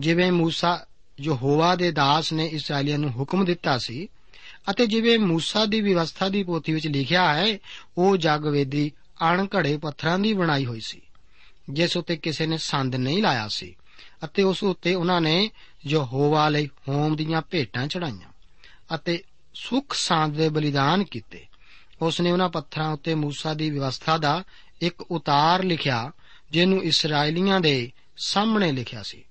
ਜਿਵੇਂ 0.00 0.32
موسی 0.32 0.86
ਯਹੋਵਾ 1.20 1.76
ਦੇ 1.76 1.92
ਦਾਸ 1.92 2.32
ਨੇ 2.32 2.46
ਇਸرائیਲੀਆਂ 2.46 2.98
ਨੂੰ 2.98 3.10
ਹੁਕਮ 3.10 3.44
ਦਿੱਤਾ 3.44 3.78
ਸੀ 3.78 4.08
ਅਤੇ 4.70 4.86
ਜਿਵੇਂ 4.86 5.18
موسی 5.18 5.66
ਦੀ 5.68 5.80
ਵਿਵਸਥਾ 5.80 6.28
ਦੀ 6.28 6.42
ਪੋਥੀ 6.42 6.72
ਵਿੱਚ 6.72 6.86
ਲਿਖਿਆ 6.86 7.34
ਹੈ, 7.34 7.58
ਉਹ 7.98 8.16
ਜਗਵੇਦੀ 8.16 8.92
ਅਣਘੜੇ 9.32 9.76
ਪੱਥਰਾਂ 9.76 10.18
ਦੀ 10.18 10.32
ਬਣਾਈ 10.32 10.66
ਹੋਈ 10.66 10.80
ਸੀ। 10.80 11.00
ਜਿਸ 11.70 11.96
ਉਤੇ 11.96 12.16
ਕਿਸੇ 12.16 12.46
ਨੇ 12.46 12.58
ਸੰਦ 12.58 12.96
ਨਹੀਂ 12.96 13.22
ਲਾਇਆ 13.22 13.48
ਸੀ 13.48 13.76
ਅਤੇ 14.24 14.42
ਉਸ 14.42 14.62
ਉਤੇ 14.62 14.94
ਉਹਨਾਂ 14.94 15.20
ਨੇ 15.20 15.50
ਯਹੋਵਾ 15.86 16.48
ਲਈ 16.48 16.68
ਹੋਮ 16.88 17.16
ਦੀਆਂ 17.16 17.42
ਭੇਟਾਂ 17.42 17.86
ਚੜਾਈਆਂ 17.86 18.32
ਅਤੇ 18.94 19.22
ਸੁਖ 19.54 19.94
ਸਾਂਦ 19.94 20.36
ਦੇ 20.36 20.48
ਬਲੀਦਾਨ 20.48 21.04
ਕੀਤੇ। 21.04 21.46
ਉਸ 22.02 22.20
ਨੇ 22.20 22.32
ਉਹਨਾਂ 22.32 22.48
ਪੱਥਰਾਂ 22.48 22.90
ਉੱਤੇ 22.90 23.14
موسی 23.14 23.54
ਦੀ 23.54 23.70
ਵਿਵਸਥਾ 23.70 24.18
ਦਾ 24.18 24.44
ਇੱਕ 24.80 25.00
ਉਤਾਰ 25.00 25.64
ਲਿਖਿਆ, 25.64 26.12
ਜਿਹਨੂੰ 26.50 26.84
ਇਸرائیਲੀਆਂ 26.84 27.60
ਦੇ 27.60 27.92
ਸਾਹਮਣੇ 28.16 28.72
ਲਿਖਿਆ 28.72 29.02
ਸੀ 29.02 29.24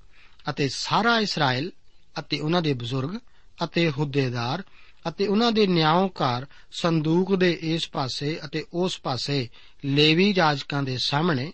ਅਤੇ 0.50 0.70
ਸਾਰਾ 0.70 1.20
ਇਸਰਾਇਲ 1.20 1.72
ਅਤੇ 2.20 2.40
ਉਹਨਾਂ 2.40 2.62
ਦੇ 2.62 2.74
ਬਜ਼ੁਰਗ 2.74 3.20
ਅਤੇ 3.64 3.92
ਹੁੱਦੇਦਾਰ 3.92 4.64
ਅਤੇ 5.08 5.28
ਉਹਨਾਂ 5.28 5.52
ਦੇ 5.52 5.68
ਨਿਆਂਕਾਰ 5.68 6.48
ਸੰਦੂਕ 6.72 7.36
ਦੇ 7.36 7.58
ਇਸ 7.62 7.90
ਪਾਸੇ 7.90 8.40
ਅਤੇ 8.46 8.66
ਉਸ 8.74 9.00
ਪਾਸੇ 9.00 9.50
ਲੇਵੀ 9.86 10.36
ਰਾਜਕਾਂ 10.36 10.84
ਦੇ 10.84 10.98
ਸਾਹਮਣੇ 10.98 11.54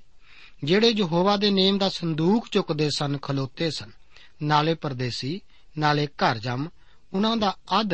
ਜਿਹੜੇ 0.64 0.90
ਯਹੋਵਾ 0.90 1.38
ਦੇ 1.38 1.50
ਨੇਮ 1.50 1.78
ਦਾ 1.78 1.90
ਸੰਦੂਕ 1.90 2.48
ਚੁੱਕਦੇ 2.52 2.90
ਸਨ, 2.90 3.18
ਖਲੋਤੇ 3.18 3.72
ਸਨ। 3.72 3.92
ਨਾਲੇ 4.44 4.74
ਪਰਦੇਸੀ, 4.74 5.42
ਨਾਲੇ 5.78 6.08
ਘਰ 6.08 6.38
ਜਮ 6.38 6.68
ਉਹਨਾਂ 7.14 7.38
ਦਾ 7.38 7.58
ਅੱਧ 7.80 7.90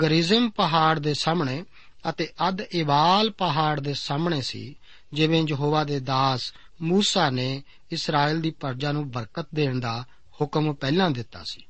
ਗਰੀਜ਼ਮ 0.00 0.50
ਪਹਾੜ 0.50 0.98
ਦੇ 0.98 1.14
ਸਾਹਮਣੇ 1.14 1.64
ਅਤੇ 2.10 2.28
ਅੱਧ 2.48 2.60
ਇਵਾਲ 2.60 3.30
ਪਹਾੜ 3.30 3.80
ਦੇ 3.80 3.94
ਸਾਹਮਣੇ 3.94 4.40
ਸੀ, 4.40 4.76
ਜਿਵੇਂ 5.12 5.46
ਯਹੋਵਾ 5.48 5.84
ਦੇ 5.84 6.00
ਦਾਸ 6.00 6.54
ਮੂਸਾ 6.82 7.30
ਨੇ 7.30 7.62
ਇਸਰਾਇਲ 7.92 8.40
ਦੀ 8.40 8.50
ਪਰਜਾ 8.50 8.92
ਨੂੰ 8.92 9.10
ਬਰਕਤ 9.10 9.46
ਦੇਣ 9.54 9.80
ਦਾ 9.80 10.04
ਹੁਕਮ 10.40 10.72
ਪਹਿਲਾਂ 10.72 11.10
ਦਿੱਤਾ 11.10 11.42
ਸੀ। 11.50 11.64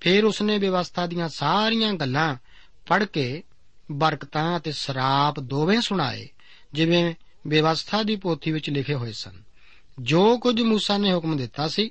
ਫਿਰ 0.00 0.24
ਉਸਨੇ 0.24 0.58
ਵਿਵਸਥਾ 0.58 1.06
ਦੀਆਂ 1.06 1.28
ਸਾਰੀਆਂ 1.28 1.92
ਗੱਲਾਂ 1.92 2.36
ਪੜ੍ਹ 2.86 3.04
ਕੇ 3.04 3.42
ਬਰਕਤਾਂ 3.90 4.56
ਅਤੇ 4.56 4.72
ਸਰਾਪ 4.72 5.40
ਦੋਵੇਂ 5.40 5.80
ਸੁਣਾਏ, 5.80 6.28
ਜਿਵੇਂ 6.72 7.14
ਵਿਵਸਥਾ 7.46 8.02
ਦੀ 8.02 8.16
ਪੋਥੀ 8.16 8.52
ਵਿੱਚ 8.52 8.70
ਲਿਖੇ 8.70 8.94
ਹੋਏ 8.94 9.12
ਸਨ। 9.12 9.47
ਜੋ 10.00 10.38
ਕੁਝ 10.38 10.60
موسی 10.62 10.98
ਨੇ 10.98 11.14
ਹੁਕਮ 11.14 11.36
ਦਿੱਤਾ 11.36 11.68
ਸੀ, 11.68 11.90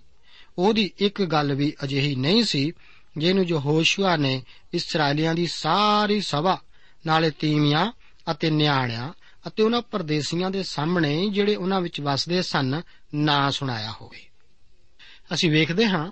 ਉਹਦੀ 0.57 0.91
ਇੱਕ 0.97 1.21
ਗੱਲ 1.21 1.53
ਵੀ 1.53 1.73
ਅਜਿਹੀ 1.83 2.15
ਨਹੀਂ 2.15 2.43
ਸੀ, 2.43 2.71
ਜਿਹਨੂੰ 3.17 3.45
ਜੋ 3.45 3.59
ਹੋਸ਼ੂਆ 3.59 4.15
ਨੇ 4.15 4.43
ਇਸرائیਲੀਆਂ 4.73 5.35
ਦੀ 5.35 5.47
ਸਾਰੀ 5.47 6.21
ਸਭਾ, 6.21 6.61
ਨਾਲੇ 7.05 7.29
ਤੀਵੀਆਂ 7.29 7.91
ਅਤੇ 8.31 8.49
ਨਿਆਣਿਆਂ 8.49 9.13
ਅਤੇ 9.47 9.63
ਉਹਨਾਂ 9.63 9.81
ਪਰਦੇਸੀਆਂ 9.81 10.51
ਦੇ 10.51 10.63
ਸਾਹਮਣੇ 10.63 11.29
ਜਿਹੜੇ 11.29 11.55
ਉਹਨਾਂ 11.55 11.81
ਵਿੱਚ 11.81 12.01
ਵਸਦੇ 12.01 12.41
ਸਨ, 12.41 12.81
ਨਾ 13.15 13.51
ਸੁਣਾਇਆ 13.51 13.93
ਹੋਵੇ। 14.01 14.27
ਅਸੀਂ 15.33 15.51
ਵੇਖਦੇ 15.51 15.85
ਹਾਂ 15.85 16.11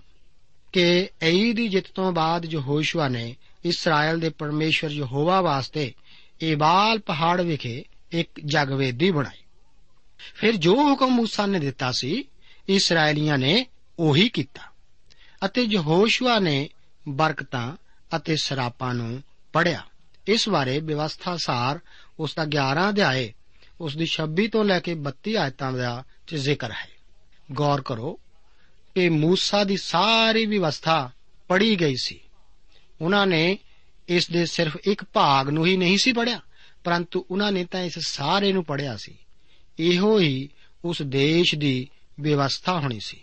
ਕਿ 0.71 1.09
ਐਈ 1.21 1.53
ਦੀ 1.53 1.67
ਜਿੱਤ 1.67 1.85
ਤੋਂ 1.95 2.11
ਬਾਅਦ 2.11 2.45
ਜੋ 2.45 2.61
ਹੋਸ਼ੂਆ 2.61 3.07
ਨੇ 3.07 3.35
ਇਸਰਾਇਲ 3.65 4.19
ਦੇ 4.19 4.29
ਪਰਮੇਸ਼ਰ 4.29 4.91
ਯਹੋਵਾ 4.91 5.41
ਵਾਸਤੇ 5.41 5.93
ਏਬਾਲ 6.43 6.99
ਪਹਾੜ 6.99 7.41
ਵਿਖੇ 7.41 7.83
ਇੱਕ 8.11 8.29
ਜਗਵੇਦੀ 8.45 9.11
ਬਣਾਈ। 9.11 9.44
ਫਿਰ 10.35 10.55
ਜੋ 10.55 10.75
ਹੁਕਮ 10.75 11.19
موسی 11.19 11.47
ਨੇ 11.47 11.59
ਦਿੱਤਾ 11.59 11.91
ਸੀ 11.91 12.23
ਇਸرائیਲੀਆਂ 12.69 13.37
ਨੇ 13.37 13.65
ਉਹੀ 13.99 14.29
ਕੀਤਾ। 14.29 14.61
ਅਤੇ 15.45 15.61
ਯਹੋਸ਼ੂਆ 15.61 16.39
ਨੇ 16.39 16.69
ਬਰਕਤਾਂ 17.07 17.77
ਅਤੇ 18.15 18.35
ਸਰਾਪਾਂ 18.35 18.93
ਨੂੰ 18.93 19.23
ਪੜਿਆ 19.53 19.83
ਇਸ 20.27 20.49
ਬਾਰੇ 20.49 20.79
ਵਿਵਸਥਾ 20.79 21.37
ਸਾਰ 21.37 21.79
ਉਸ 22.19 22.35
ਦਾ 22.35 22.43
11 22.43 22.89
ਅਧਿਆਏ, 22.89 23.33
ਉਸ 23.81 23.97
ਦੀ 23.97 24.05
26 24.05 24.47
ਤੋਂ 24.47 24.65
ਲੈ 24.65 24.79
ਕੇ 24.79 24.95
32 24.95 25.35
ਆਇਤਾਂ 25.35 25.71
ਦਾ 25.71 26.03
ਚ 26.27 26.35
ਜ਼ਿਕਰ 26.35 26.71
ਹੈ। 26.71 26.89
ਗੌਰ 27.51 27.81
ਕਰੋ 27.81 28.19
ਕਿ 28.95 29.09
موسی 29.09 29.65
ਦੀ 29.65 29.77
ਸਾਰੀ 29.77 30.45
ਵਿਵਸਥਾ 30.45 31.11
ਪੜੀ 31.47 31.81
ਗਈ 31.81 31.95
ਸੀ। 31.95 32.19
ਉਹਨਾਂ 33.01 33.27
ਨੇ 33.27 33.57
ਇਸ 34.09 34.29
ਦੇ 34.29 34.45
ਸਿਰਫ 34.45 34.77
ਇੱਕ 34.87 35.03
ਭਾਗ 35.03 35.49
ਨੂੰ 35.49 35.65
ਹੀ 35.65 35.77
ਨਹੀਂ 35.77 35.97
ਸੀ 35.97 36.13
ਪੜਿਆ 36.13 36.41
ਪਰੰਤੂ 36.83 37.25
ਉਹਨਾਂ 37.31 37.51
ਨੇ 37.51 37.65
ਤਾਂ 37.65 37.81
ਇਸ 37.81 37.99
ਸਾਰੇ 37.99 38.53
ਨੂੰ 38.53 38.63
ਪੜਿਆ 38.63 38.97
ਸੀ। 38.97 39.17
ਇਹੋ 39.79 40.19
ਹੀ 40.19 40.49
ਉਸ 40.85 41.01
ਦੇਸ਼ 41.01 41.55
ਦੀ 41.55 41.89
ਵਿਵਸਥਾ 42.19 42.79
ਹੋਣੀ 42.79 42.99
ਸੀ। 42.99 43.17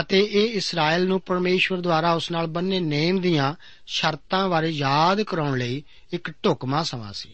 ਅਤੇ 0.00 0.28
ਇਹ 0.32 0.48
ਇਸਰਾਇਲ 0.48 1.06
ਨੂੰ 1.06 1.20
ਪਰਮੇਸ਼ਵਰ 1.20 1.80
ਦੁਆਰਾ 1.80 2.12
ਉਸ 2.12 2.30
ਨਾਲ 2.30 2.46
ਬੰਨੇ 2.46 2.80
ਨੇਮ 2.80 3.20
ਦੀਆਂ 3.20 3.54
ਸ਼ਰਤਾਂ 3.86 4.48
ਬਾਰੇ 4.48 4.68
ਯਾਦ 4.68 5.22
ਕਰਾਉਣ 5.22 5.58
ਲਈ 5.58 5.82
ਇੱਕ 6.12 6.30
ਢੁਕਮਾ 6.30 6.82
ਸਮਾਂ 6.82 7.12
ਸੀ। 7.12 7.28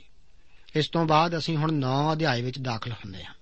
ਇਸ 0.77 0.89
ਤੋਂ 0.89 1.07
ਬਾਅਦ 1.07 1.39
ਅਸੀਂ 1.39 1.57
ਹੁਣ 1.57 1.73
9 1.73 2.13
ਅਧਿਆਏ 2.13 2.43
ਵਿੱਚ 2.43 2.59
ਦਾਖਲ 2.59 2.93
ਹੁੰਦੇ 2.93 3.25
ਹਾਂ। 3.25 3.35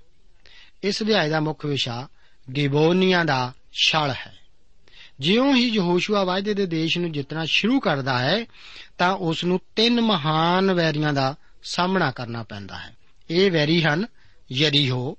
ਇਸ 0.82 1.02
ਅਧਿਆਏ 1.02 1.28
ਦਾ 1.28 1.40
ਮੁੱਖ 1.40 1.66
ਵਿਸ਼ਾ 1.66 2.08
ਗਿਬੋਨੀਆਂ 2.56 3.24
ਦਾ 3.24 3.52
ਛਲ 3.72 4.10
ਹੈ। 4.10 4.38
ਜਿਉਂ 5.20 5.56
ਹੀ 5.56 5.68
ਯਹੋਸ਼ੂਆ 5.68 6.24
ਵਾਅਦੇ 6.24 6.54
ਦੇ 6.54 6.66
ਦੇਸ਼ 6.66 6.98
ਨੂੰ 6.98 7.12
ਜਿੱਤਣਾ 7.12 7.44
ਸ਼ੁਰੂ 7.44 7.80
ਕਰਦਾ 7.80 8.18
ਹੈ, 8.18 8.46
ਤਾਂ 8.98 9.12
ਉਸ 9.12 9.44
ਨੂੰ 9.44 9.60
ਤਿੰਨ 9.76 10.00
ਮਹਾਨ 10.00 10.72
ਵੈਰੀਆਂ 10.72 11.12
ਦਾ 11.12 11.34
ਸਾਹਮਣਾ 11.62 12.10
ਕਰਨਾ 12.10 12.42
ਪੈਂਦਾ 12.42 12.78
ਹੈ। 12.78 12.96
ਇਹ 13.30 13.50
ਵੈਰੀ 13.50 13.82
ਹਨ 13.82 14.06
ਯਰੀਹੋ 14.52 15.18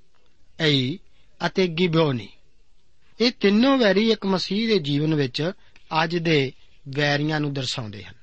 ਐਈ 0.60 0.98
ਅਤੇ 1.46 1.66
ਗਿਬੋਨੀ 1.66 2.28
ਇਹ 3.20 3.32
ਤਿੰਨੋਂ 3.40 3.78
ਵੈਰੀ 3.78 4.10
ਇੱਕ 4.10 4.26
ਮਸੀਹ 4.26 4.68
ਦੇ 4.68 4.78
ਜੀਵਨ 4.78 5.14
ਵਿੱਚ 5.14 5.52
ਅੱਜ 6.02 6.16
ਦੇ 6.16 6.52
ਵੈਰੀਆਂ 6.88 7.40
ਨੂੰ 7.40 7.54
ਦਰਸਾਉਂਦੇ 7.54 8.04
ਹਨ 8.04 8.14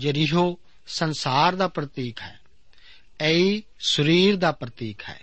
ਯਰੀਹੋ 0.00 0.58
ਸੰਸਾਰ 0.86 1.54
ਦਾ 1.54 1.68
ਪ੍ਰਤੀਕ 1.68 2.20
ਹੈ 2.20 2.40
ਐਈ 3.20 3.62
ਸਰੀਰ 3.80 4.36
ਦਾ 4.36 4.52
ਪ੍ਰਤੀਕ 4.52 5.02
ਹੈ 5.08 5.20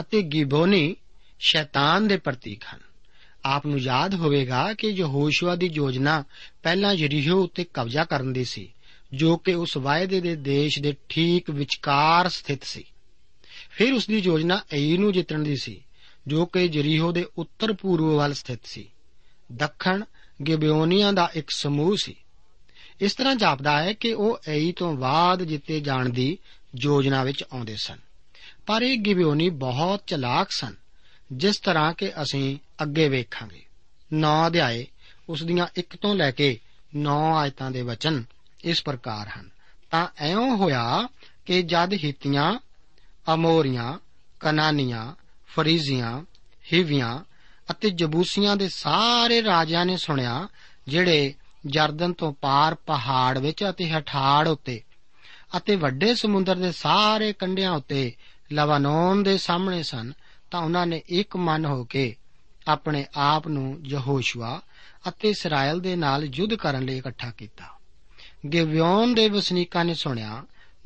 ਅਤੇ 0.00 0.22
ਗਿਬੋਨੀ 0.22 0.96
ਸ਼ੈਤਾਨ 1.38 2.08
ਦੇ 2.08 2.16
ਪ੍ਰਤੀਕ 2.16 2.62
ਹਨ। 2.74 2.80
ਆਪ 3.44 3.66
ਨੂੰ 3.66 3.78
ਯਾਦ 3.78 4.14
ਹੋਵੇਗਾ 4.14 4.74
ਕਿ 4.74 4.88
ਯਹੋਸ਼ੂਆ 4.88 5.54
ਦੀ 5.54 5.70
ਯੋਜਨਾ 5.72 6.24
ਪਹਿਲਾਂ 6.62 6.94
ਯਰੀਹੋ 6.94 7.42
ਉੱਤੇ 7.42 7.64
ਕਬਜ਼ਾ 7.74 8.04
ਕਰਨ 8.04 8.32
ਦੀ 8.32 8.44
ਸੀ, 8.44 8.72
ਜੋ 9.12 9.36
ਕਿ 9.36 9.54
ਉਸ 9.54 9.76
ਵਾਅਦੇ 9.76 10.20
ਦੇ 10.20 10.36
ਦੇਸ਼ 10.36 10.78
ਦੇ 10.78 10.94
ਠੀਕ 11.08 11.50
ਵਿਚਕਾਰ 11.50 12.28
ਸਥਿਤ 12.28 12.64
ਸੀ। 12.64 12.84
ਫਿਰ 13.76 13.92
ਉਸ 13.92 14.06
ਦੀ 14.06 14.18
ਯੋਜਨਾ 14.18 14.60
ਏਈ 14.74 14.96
ਨੂੰ 14.96 15.12
ਜਿੱਤਣ 15.12 15.42
ਦੀ 15.42 15.56
ਸੀ, 15.56 15.84
ਜੋ 16.26 16.46
ਕਿ 16.46 16.68
ਜਰੀਹੋ 16.68 17.12
ਦੇ 17.12 17.26
ਉੱਤਰ 17.38 17.72
ਪੂਰਬ 17.72 18.04
ਵੱਲ 18.04 18.34
ਸਥਿਤ 18.34 18.60
ਸੀ। 18.64 18.90
ਦੱਖਣ 19.52 20.04
ਗਿਬਿਓਨੀਆਂ 20.46 21.12
ਦਾ 21.12 21.30
ਇੱਕ 21.34 21.50
ਸਮੂਹ 21.50 21.96
ਸੀ। 21.96 22.14
ਇਸ 23.00 23.14
ਤਰ੍ਹਾਂ 23.14 23.34
ਜਾਪਦਾ 23.34 23.82
ਹੈ 23.82 23.92
ਕਿ 23.92 24.12
ਉਹ 24.12 24.38
ਏਈ 24.48 24.72
ਤੋਂ 24.72 24.94
ਬਾਅਦ 24.94 25.42
ਜਿੱਤੇ 25.42 25.80
ਜਾਣ 25.80 26.08
ਦੀ 26.08 26.38
ਯੋਜਨਾ 26.76 27.24
ਵਿੱਚ 27.24 27.44
ਆਉਂਦੇ 27.52 27.76
ਸਨ। 27.76 27.98
ਪਰ 28.66 28.82
ਇਹ 28.82 28.98
ਗਿਬਿਓਨੀ 28.98 29.50
ਬਹੁਤ 29.50 30.02
ਚਲਾਕ 30.06 30.50
ਸਨ, 30.50 30.74
ਜਿਸ 31.32 31.58
ਤਰ੍ਹਾਂ 31.58 31.92
ਕਿ 31.92 32.12
ਅਸੀਂ 32.22 32.58
ਅੱਗੇ 32.82 33.08
ਵੇਖਾਂਗੇ। 33.08 33.62
9 34.12 34.46
ਅਧਿਆਏ 34.46 34.86
ਉਸ 35.28 35.42
ਦੀਆਂ 35.42 35.66
1 35.76 35.96
ਤੋਂ 35.96 36.14
ਲੈ 36.14 36.30
ਕੇ 36.30 36.58
9 36.96 37.36
ਆਇਤਾਂ 37.36 37.70
ਦੇ 37.70 37.82
ਵਚਨ 37.82 38.24
ਇਸ 38.64 38.82
ਪ੍ਰਕਾਰ 38.82 39.28
ਹਨ। 39.28 39.50
ਤਾਂ 39.90 40.08
ਐਉਂ 40.18 40.56
ਹੋਇਆ 40.56 41.08
ਕਿ 41.46 41.62
ਜਦ 41.62 41.94
ਹਿੱਤੀਆਂ 41.94 42.58
ਅਮੋਰੀਆਂ, 43.34 43.98
ਕਨਾਨੀਆਂ, 44.40 45.14
ਫਰੀਜ਼ੀਆਂ, 45.46 46.22
ਹਿਵੀਆਂ 46.72 47.20
ਅਤੇ 47.70 47.90
ਜਬੂਸੀਆਂ 47.90 48.56
ਦੇ 48.56 48.68
ਸਾਰੇ 48.68 49.42
ਰਾਜਿਆਂ 49.42 49.86
ਨੇ 49.86 49.96
ਸੁਣਿਆ, 49.96 50.48
ਜਿਹੜੇ 50.88 51.34
ਜਰਦਨ 51.66 52.12
ਤੋਂ 52.12 52.32
ਪਾਰ 52.32 52.74
ਪਹਾੜ 52.74 53.38
ਵਿੱਚ 53.38 53.64
ਅਤੇ 53.70 53.90
ਹਠਾੜ 53.90 54.48
ਉੱਤੇ 54.48 54.82
ਅਤੇ 55.56 55.76
ਵੱਡੇ 55.76 56.14
ਸਮੁੰਦਰ 56.14 56.56
ਦੇ 56.56 56.72
ਸਾਰੇ 56.72 57.32
ਕੰਢਿਆਂ 57.32 57.72
ਉੱਤੇ 57.72 58.12
ਲਵਾਨੋਨ 58.52 59.22
ਦੇ 59.22 59.38
ਸਾਹਮਣੇ 59.38 59.82
ਸਨ, 59.82 60.12
ਤਾਂ 60.50 60.60
ਉਹਨਾਂ 60.60 60.86
ਨੇ 60.86 61.02
ਇੱਕ 61.08 61.36
ਮਨ 61.36 61.64
ਹੋ 61.64 61.84
ਕੇ 61.84 62.16
ਆਪਣੇ 62.68 63.06
ਆਪ 63.16 63.48
ਨੂੰ 63.48 63.80
ਯਹੋਸ਼ੂਆ 63.84 64.60
ਅਤੇ 65.08 65.30
ਇਸਰਾਇਲ 65.30 65.80
ਦੇ 65.80 65.96
ਨਾਲ 65.96 66.24
ਯੁੱਧ 66.24 66.54
ਕਰਨ 66.54 66.84
ਲਈ 66.84 66.98
ਇਕੱਠਾ 66.98 67.30
ਕੀਤਾ। 67.30 67.64
ਗਿਵਿਓਨ 68.52 69.14
ਦੇ 69.14 69.28
ਵਸਨੀਕਾਂ 69.28 69.84
ਨੇ 69.84 69.94
ਸੁਣਿਆ, 69.94 70.42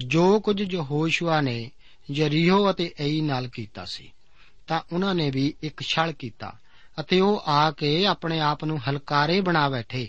ਜੋ 0.06 0.40
ਕੁਝ 0.40 0.74
ਯਹੋਸ਼ੂਆ 0.74 1.40
ਨੇ 1.40 1.70
ਯਰੀਹੋ 2.10 2.70
ਅਤੇ 2.70 2.92
ਏਈ 3.00 3.20
ਨਾਲ 3.20 3.48
ਕੀਤਾ 3.48 3.84
ਸੀ। 3.84 4.12
ਤਾਂ 4.66 4.80
ਉਹਨਾਂ 4.92 5.14
ਨੇ 5.14 5.30
ਵੀ 5.30 5.54
ਇੱਕ 5.62 5.82
ਛਲ 5.82 6.12
ਕੀਤਾ 6.12 6.52
ਅਤੇ 7.00 7.20
ਉਹ 7.20 7.42
ਆ 7.46 7.70
ਕੇ 7.70 8.06
ਆਪਣੇ 8.06 8.40
ਆਪ 8.40 8.64
ਨੂੰ 8.64 8.78
ਹਲਕਾਰੇ 8.88 9.40
ਬਣਾ 9.40 9.68
ਬੈਠੇ 9.68 10.08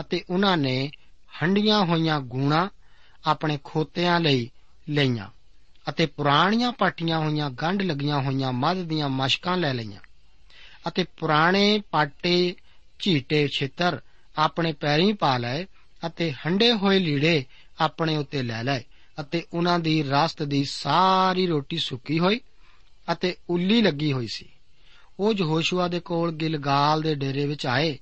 ਅਤੇ 0.00 0.24
ਉਹਨਾਂ 0.30 0.56
ਨੇ 0.56 0.90
ਹੰਡੀਆਂ 1.42 1.84
ਹੋਈਆਂ 1.84 2.20
ਗੂਣਾ 2.20 2.68
ਆਪਣੇ 3.26 3.58
ਖੋਤਿਆਂ 3.64 4.20
ਲਈ 4.20 4.50
ਲਈਆਂ 4.88 5.28
ਅਤੇ 5.88 6.06
ਪੁਰਾਣੀਆਂ 6.06 6.72
ਪਾਟੀਆਂ 6.72 7.18
ਹੋਈਆਂ 7.18 7.50
ਗੰਢ 7.50 7.82
ਲੱਗੀਆਂ 7.82 8.20
ਹੋਈਆਂ 8.20 8.52
ਮੱਧ 8.52 8.78
ਦੀਆਂ 8.78 9.08
ਮਸ਼ਕਾਂ 9.08 9.56
ਲੈ 9.56 9.74
ਲਈਆਂ 9.74 10.00
ਅਤੇ 10.88 11.04
ਪੁਰਾਣੇ 11.16 11.82
ਪਾਟੇ 11.90 12.54
ਝੀਟੇ 12.98 13.48
ਛਿੱਤਰ 13.48 14.00
ਆਪਣੇ 14.36 14.72
ਪੈਰੀਂ 14.72 15.14
ਪਾ 15.14 15.38
ਲਏ 15.38 15.66
ਅਤੇ 16.06 16.32
ਹੰਡੇ 16.32 16.72
ਹੋਏ 16.72 16.98
ਲੀੜੇ 16.98 17.44
ਆਪਣੇ 17.80 18.16
ਉੱਤੇ 18.16 18.42
ਲੈ 18.42 18.62
ਲਏ। 18.62 18.80
ਅਤੇ 19.20 19.44
ਉਹਨਾਂ 19.52 19.78
ਦੀ 19.78 20.02
ਰਸਤ 20.02 20.42
ਦੀ 20.42 20.64
ਸਾਰੀ 20.64 21.46
ਰੋਟੀ 21.46 21.78
ਸੁੱਕੀ 21.78 22.18
ਹੋਈ 22.18 22.40
ਅਤੇ 23.12 23.36
ਉੱਲੀ 23.50 23.82
ਲੱਗੀ 23.82 24.12
ਹੋਈ 24.12 24.26
ਸੀ। 24.32 24.48
ਉਹ 25.20 25.34
ਯਹੋਸ਼ੂਆ 25.34 25.88
ਦੇ 25.88 26.00
ਕੋਲ 26.00 26.32
ਗਿਲਗਾਲ 26.32 27.02
ਦੇ 27.02 27.14
ਡੇਰੇ 27.14 27.46
ਵਿੱਚ 27.46 27.66
ਆਏ 27.66 27.98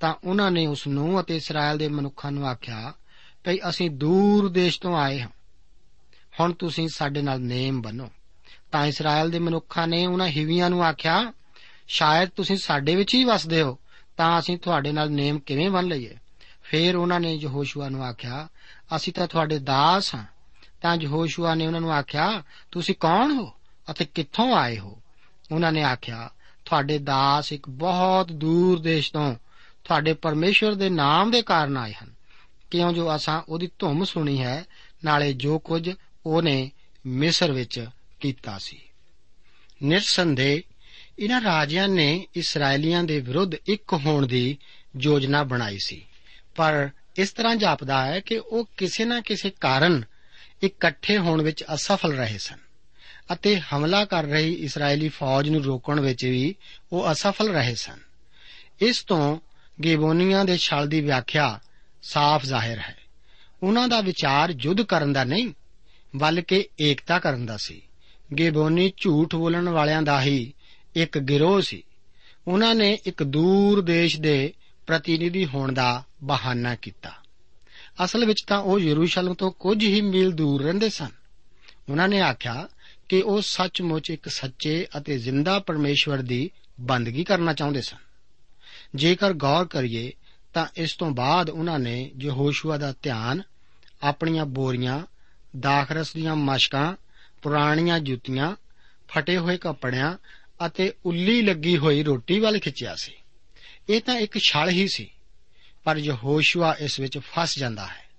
ਤਾਂ 0.00 0.14
ਉਹਨਾਂ 0.24 0.50
ਨੇ 0.50 0.66
ਉਸ 0.66 0.86
ਨੂੰ 0.86 1.20
ਅਤੇ 1.20 1.36
ਇਸਰਾਇਲ 1.36 1.78
ਦੇ 1.78 1.88
ਮਨੁੱਖਾਂ 1.88 2.32
ਨੂੰ 2.32 2.48
ਆਖਿਆ, 2.48 2.92
ਭਈ 3.44 3.58
ਅਸੀਂ 3.68 3.90
ਦੂਰ 3.90 4.48
ਦੇਸ਼ 4.48 4.80
ਤੋਂ 4.80 4.96
ਆਏ 4.96 5.20
ਹਾਂ। 5.20 5.28
ਹੁਣ 6.40 6.52
ਤੁਸੀਂ 6.52 6.88
ਸਾਡੇ 6.88 7.22
ਨਾਲ 7.22 7.40
ਨੇਮ 7.40 7.82
ਬੰਨੋ। 7.82 8.08
ਤਾਂ 8.72 8.86
ਇਸਰਾਇਲ 8.86 9.30
ਦੇ 9.30 9.38
ਮਨੁੱਖਾਂ 9.38 9.88
ਨੇ 9.88 10.06
ਉਹਨਾਂ 10.06 10.28
ਹਿਵੀਆਂ 10.28 10.70
ਨੂੰ 10.70 10.84
ਆਖਿਆ, 10.84 11.32
ਸ਼ਾਇਦ 11.88 12.28
ਤੁਸੀਂ 12.28 12.56
ਸਾਡੇ 12.56 12.96
ਵਿੱਚ 12.96 13.14
ਹੀ 13.14 13.24
ਵਸਦੇ 13.24 13.62
ਹੋ, 13.62 13.78
ਤਾਂ 14.16 14.38
ਅਸੀਂ 14.38 14.58
ਤੁਹਾਡੇ 14.58 14.92
ਨਾਲ 14.92 15.10
ਨੇਮ 15.10 15.38
ਕਿਵੇਂ 15.38 15.70
ਬੰਨ 15.70 15.86
ਲਈਏ? 15.86 16.16
ਫਿਰ 16.62 16.96
ਉਹਨਾਂ 16.96 17.20
ਨੇ 17.20 17.34
ਯਹੋਸ਼ੂਆ 17.34 17.88
ਨੂੰ 17.88 18.04
ਆਖਿਆ, 18.04 18.48
ਅਸੀਂ 18.96 19.12
ਤਾਂ 19.12 19.26
ਤੁਹਾਡੇ 19.26 19.58
ਦਾਸ 19.58 20.14
ਹਾਂ। 20.14 20.24
ਤਾਂ 20.82 20.96
ਯਹੋਸ਼ੂਆ 21.00 21.54
ਨੇ 21.54 21.66
ਉਹਨਾਂ 21.66 21.80
ਨੂੰ 21.80 21.92
ਆਖਿਆ, 21.92 22.42
ਤੁਸੀਂ 22.70 22.94
ਕੌਣ 23.00 23.32
ਹੋ 23.32 23.52
ਅਤੇ 23.90 24.04
ਕਿੱਥੋਂ 24.04 24.56
ਆਏ 24.56 24.78
ਹੋ? 24.78 25.02
ਉਹਨਾਂ 25.52 25.72
ਨੇ 25.72 25.82
ਆਖਿਆ, 25.82 26.30
ਤੁਹਾਡੇ 26.64 26.98
ਦਾਸ 26.98 27.52
ਇੱਕ 27.52 27.68
ਬਹੁਤ 27.68 28.32
ਦੂਰ 28.32 28.78
ਦੇਸ਼ 28.78 29.12
ਤੋਂ 29.12 29.34
ਤੁਹਾਡੇ 29.84 30.14
ਪਰਮੇਸ਼ਰ 30.14 30.74
ਦੇ 30.74 30.90
ਨਾਮ 30.90 31.30
ਦੇ 31.30 31.42
ਕਾਰਨ 31.42 31.76
ਆਏ 31.76 31.92
ਹਨ। 31.92 32.12
ਕਿਉਂ 32.70 32.92
ਜੋ 32.92 33.16
ਅਸਾਂ 33.16 33.42
ਉਹਦੀ 33.48 33.70
ਧੁੰਮ 33.78 34.04
ਸੁਣੀ 34.04 34.42
ਹੈ, 34.42 34.64
ਨਾਲੇ 35.04 35.32
ਜੋ 35.32 35.58
ਕੁਝ 35.58 35.90
ਉਹਨੇ 36.26 36.70
ਮਿਸਰ 37.06 37.52
ਵਿੱਚ 37.52 37.86
ਕੀਤਾ 38.20 38.58
ਸੀ। 38.58 38.80
ਨਿਰਸੰਦੇ 39.82 40.62
ਇਹਨਾਂ 41.18 41.40
ਰਾਜਿਆਂ 41.40 41.88
ਨੇ 41.88 42.26
ਇਸرائیਲੀਆਂ 42.34 43.04
ਦੇ 43.04 43.20
ਵਿਰੁੱਧ 43.20 43.54
ਇੱਕ 43.54 43.92
ਹੋਣ 43.92 44.26
ਦੀ 44.26 44.58
ਯੋਜਨਾ 45.00 45.42
ਬਣਾਈ 45.42 45.78
ਸੀ। 45.84 46.06
ਪਰ 46.56 46.90
ਇਸ 47.16 47.32
ਤਰ੍ਹਾਂ 47.32 47.56
ਜਾਪਦਾ 47.56 48.06
ਹੈ 48.06 48.20
ਕਿ 48.20 48.38
ਉਹ 48.38 48.68
ਕਿਸੇ 48.76 49.04
ਨਾ 49.04 49.20
ਕਿਸੇ 49.20 49.52
ਕਾਰਨ 49.60 50.04
ਇਕੱਠੇ 50.62 51.18
ਹੋਣ 51.18 51.42
ਵਿੱਚ 51.42 51.64
ਅਸਫਲ 51.74 52.12
ਰਹੇ 52.12 52.38
ਸਨ 52.38 52.58
ਅਤੇ 53.32 53.60
ਹਮਲਾ 53.60 54.04
ਕਰ 54.04 54.24
ਰਹੀ 54.24 54.52
ਇਸرائیਲੀ 54.52 55.08
ਫੌਜ 55.08 55.48
ਨੂੰ 55.48 55.64
ਰੋਕਣ 55.64 56.00
ਵਿੱਚ 56.00 56.24
ਵੀ 56.24 56.54
ਉਹ 56.92 57.12
ਅਸਫਲ 57.12 57.48
ਰਹੇ 57.48 57.74
ਸਨ। 57.74 57.98
ਇਸ 58.80 59.02
ਤੋਂ 59.02 59.38
ਗੇਬੋਨੀਆਂ 59.84 60.44
ਦੇ 60.44 60.56
ਛਲ 60.56 60.88
ਦੀ 60.88 61.00
ਵਿਆਖਿਆ 61.00 61.60
ਸਾਫ਼ 62.02 62.44
ਜ਼ਾਹਿਰ 62.44 62.78
ਹੈ। 62.78 62.96
ਉਹਨਾਂ 63.62 63.88
ਦਾ 63.88 64.00
ਵਿਚਾਰ 64.00 64.54
ਯੁੱਧ 64.60 64.82
ਕਰਨ 64.82 65.12
ਦਾ 65.12 65.24
ਨਹੀਂ, 65.24 65.48
ਬਲਕਿ 66.16 66.68
ਏਕਤਾ 66.80 67.18
ਕਰਨ 67.18 67.46
ਦਾ 67.46 67.56
ਸੀ। 67.56 67.82
ਗੇਬੋਨੀ 68.38 68.92
ਝੂਠ 68.96 69.34
ਬੋਲਣ 69.34 69.68
ਵਾਲਿਆਂ 69.68 70.02
ਦਾ 70.02 70.22
ਹੀ 70.22 70.52
ਇੱਕ 70.96 71.18
ਗਿਰੋਹ 71.18 71.60
ਸੀ। 71.60 71.82
ਉਹਨਾਂ 72.48 72.74
ਨੇ 72.74 72.98
ਇੱਕ 73.06 73.22
ਦੂਰ 73.22 73.80
ਦੇਸ਼ 73.80 74.20
ਦੇ 74.20 74.52
ਪ੍ਰਤੀਨਿਧੀ 74.86 75.46
ਹੋਣ 75.46 75.72
ਦਾ 75.72 76.04
ਬਹਾਨਾ 76.24 76.74
ਕੀਤਾ। 76.74 77.21
ਅਸਲ 78.04 78.24
ਵਿੱਚ 78.24 78.44
ਤਾਂ 78.46 78.58
ਉਹ 78.58 78.80
ਯਰੂਸ਼ਲਮ 78.80 79.34
ਤੋਂ 79.34 79.52
ਕੁਝ 79.52 79.84
ਹੀ 79.84 80.00
ਮੀਲ 80.00 80.30
ਦੂਰ 80.30 80.62
ਰਹਿੰਦੇ 80.62 80.88
ਸਨ। 80.88 81.08
ਉਹਨਾਂ 81.88 82.08
ਨੇ 82.08 82.20
ਆਖਿਆ 82.20 82.68
ਕਿ 83.08 83.22
ਉਹ 83.22 83.42
ਸੱਚਮੁੱਚ 83.42 84.10
ਇੱਕ 84.10 84.28
ਸੱਚੇ 84.28 84.86
ਅਤੇ 84.96 85.18
ਜ਼ਿੰਦਾ 85.18 85.58
ਪਰਮੇਸ਼ਵਰ 85.58 86.18
ਦੀ 86.18 86.50
ਬੰਦਗੀ 86.80 87.24
ਕਰਨਾ 87.24 87.52
ਚਾਹੁੰਦੇ 87.52 87.80
ਸਨ। 87.80 87.96
ਜੇਕਰ 88.94 89.32
ਗੌਰ 89.32 89.64
ਕਰੀਏ, 89.64 90.12
ਤਾਂ 90.54 90.66
ਇਸ 90.76 90.94
ਤੋਂ 90.94 91.10
ਬਾਅਦ 91.10 91.50
ਉਹਨਾਂ 91.50 91.78
ਨੇ 91.78 92.10
ਯਹੋਸ਼ੂਆ 92.20 92.76
ਦਾ 92.76 92.94
ਧਿਆਨ, 93.02 93.42
ਆਪਣੀਆਂ 94.02 94.46
ਬੋਰੀਆਂ, 94.46 95.02
ਦਾਖਰਸ 95.60 96.14
ਦੀਆਂ 96.14 96.36
ਮਸ਼ਕਾਂ, 96.36 96.96
ਪੁਰਾਣੀਆਂ 97.42 97.98
ਜੁੱਤੀਆਂ, 97.98 98.56
ਫਟੇ 99.08 99.36
ਹੋਏ 99.36 99.56
ਕੱਪੜਿਆਂ 99.56 100.16
ਅਤੇ 100.66 100.92
ਉੱਲੀ 101.06 101.42
ਲੱਗੀ 101.42 101.78
ਹੋਈ 101.78 102.02
ਰੋਟੀ 102.02 102.40
ਵੱਲ 102.40 102.58
ਖਿੱਚਿਆ 102.58 102.94
ਸੀ। 102.94 103.12
ਇਹ 103.88 104.00
ਤਾਂ 104.00 104.16
ਇੱਕ 104.16 104.38
ਛਲ 104.38 104.68
ਹੀ 104.68 104.88
ਸੀ। 104.88 105.10
ਪਰ 105.84 105.96
ਯਹੋਸ਼ੂਆ 105.96 106.76
ਇਸ 106.80 107.00
ਵਿੱਚ 107.00 107.18
ਫਸ 107.18 107.58
ਜਾਂਦਾ 107.58 107.86
ਹੈ। 107.86 108.12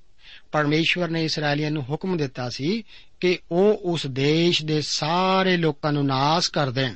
ਪਰਮੇਸ਼ਵਰ 0.52 1.10
ਨੇ 1.10 1.26
ਇਸرائیਲੀਆਂ 1.26 1.72
ਨੂੰ 1.72 1.84
ਹੁਕਮ 1.84 2.18
ਦਿੱਤਾ 2.18 2.50
ਸੀ 2.50 2.84
ਕਿ 3.20 3.40
ਉਹ 3.52 3.80
ਉਸ 3.84 4.08
ਦੇਸ਼ 4.08 4.66
ਦੇ 4.66 4.82
ਸਾਰੇ 4.82 5.58
ਲੋਕਾਂ 5.58 5.94
ਨੂੰ 5.94 6.06
ਨਾਸ 6.06 6.50
ਕਰ 6.50 6.72
ਦੇਣ 6.72 6.94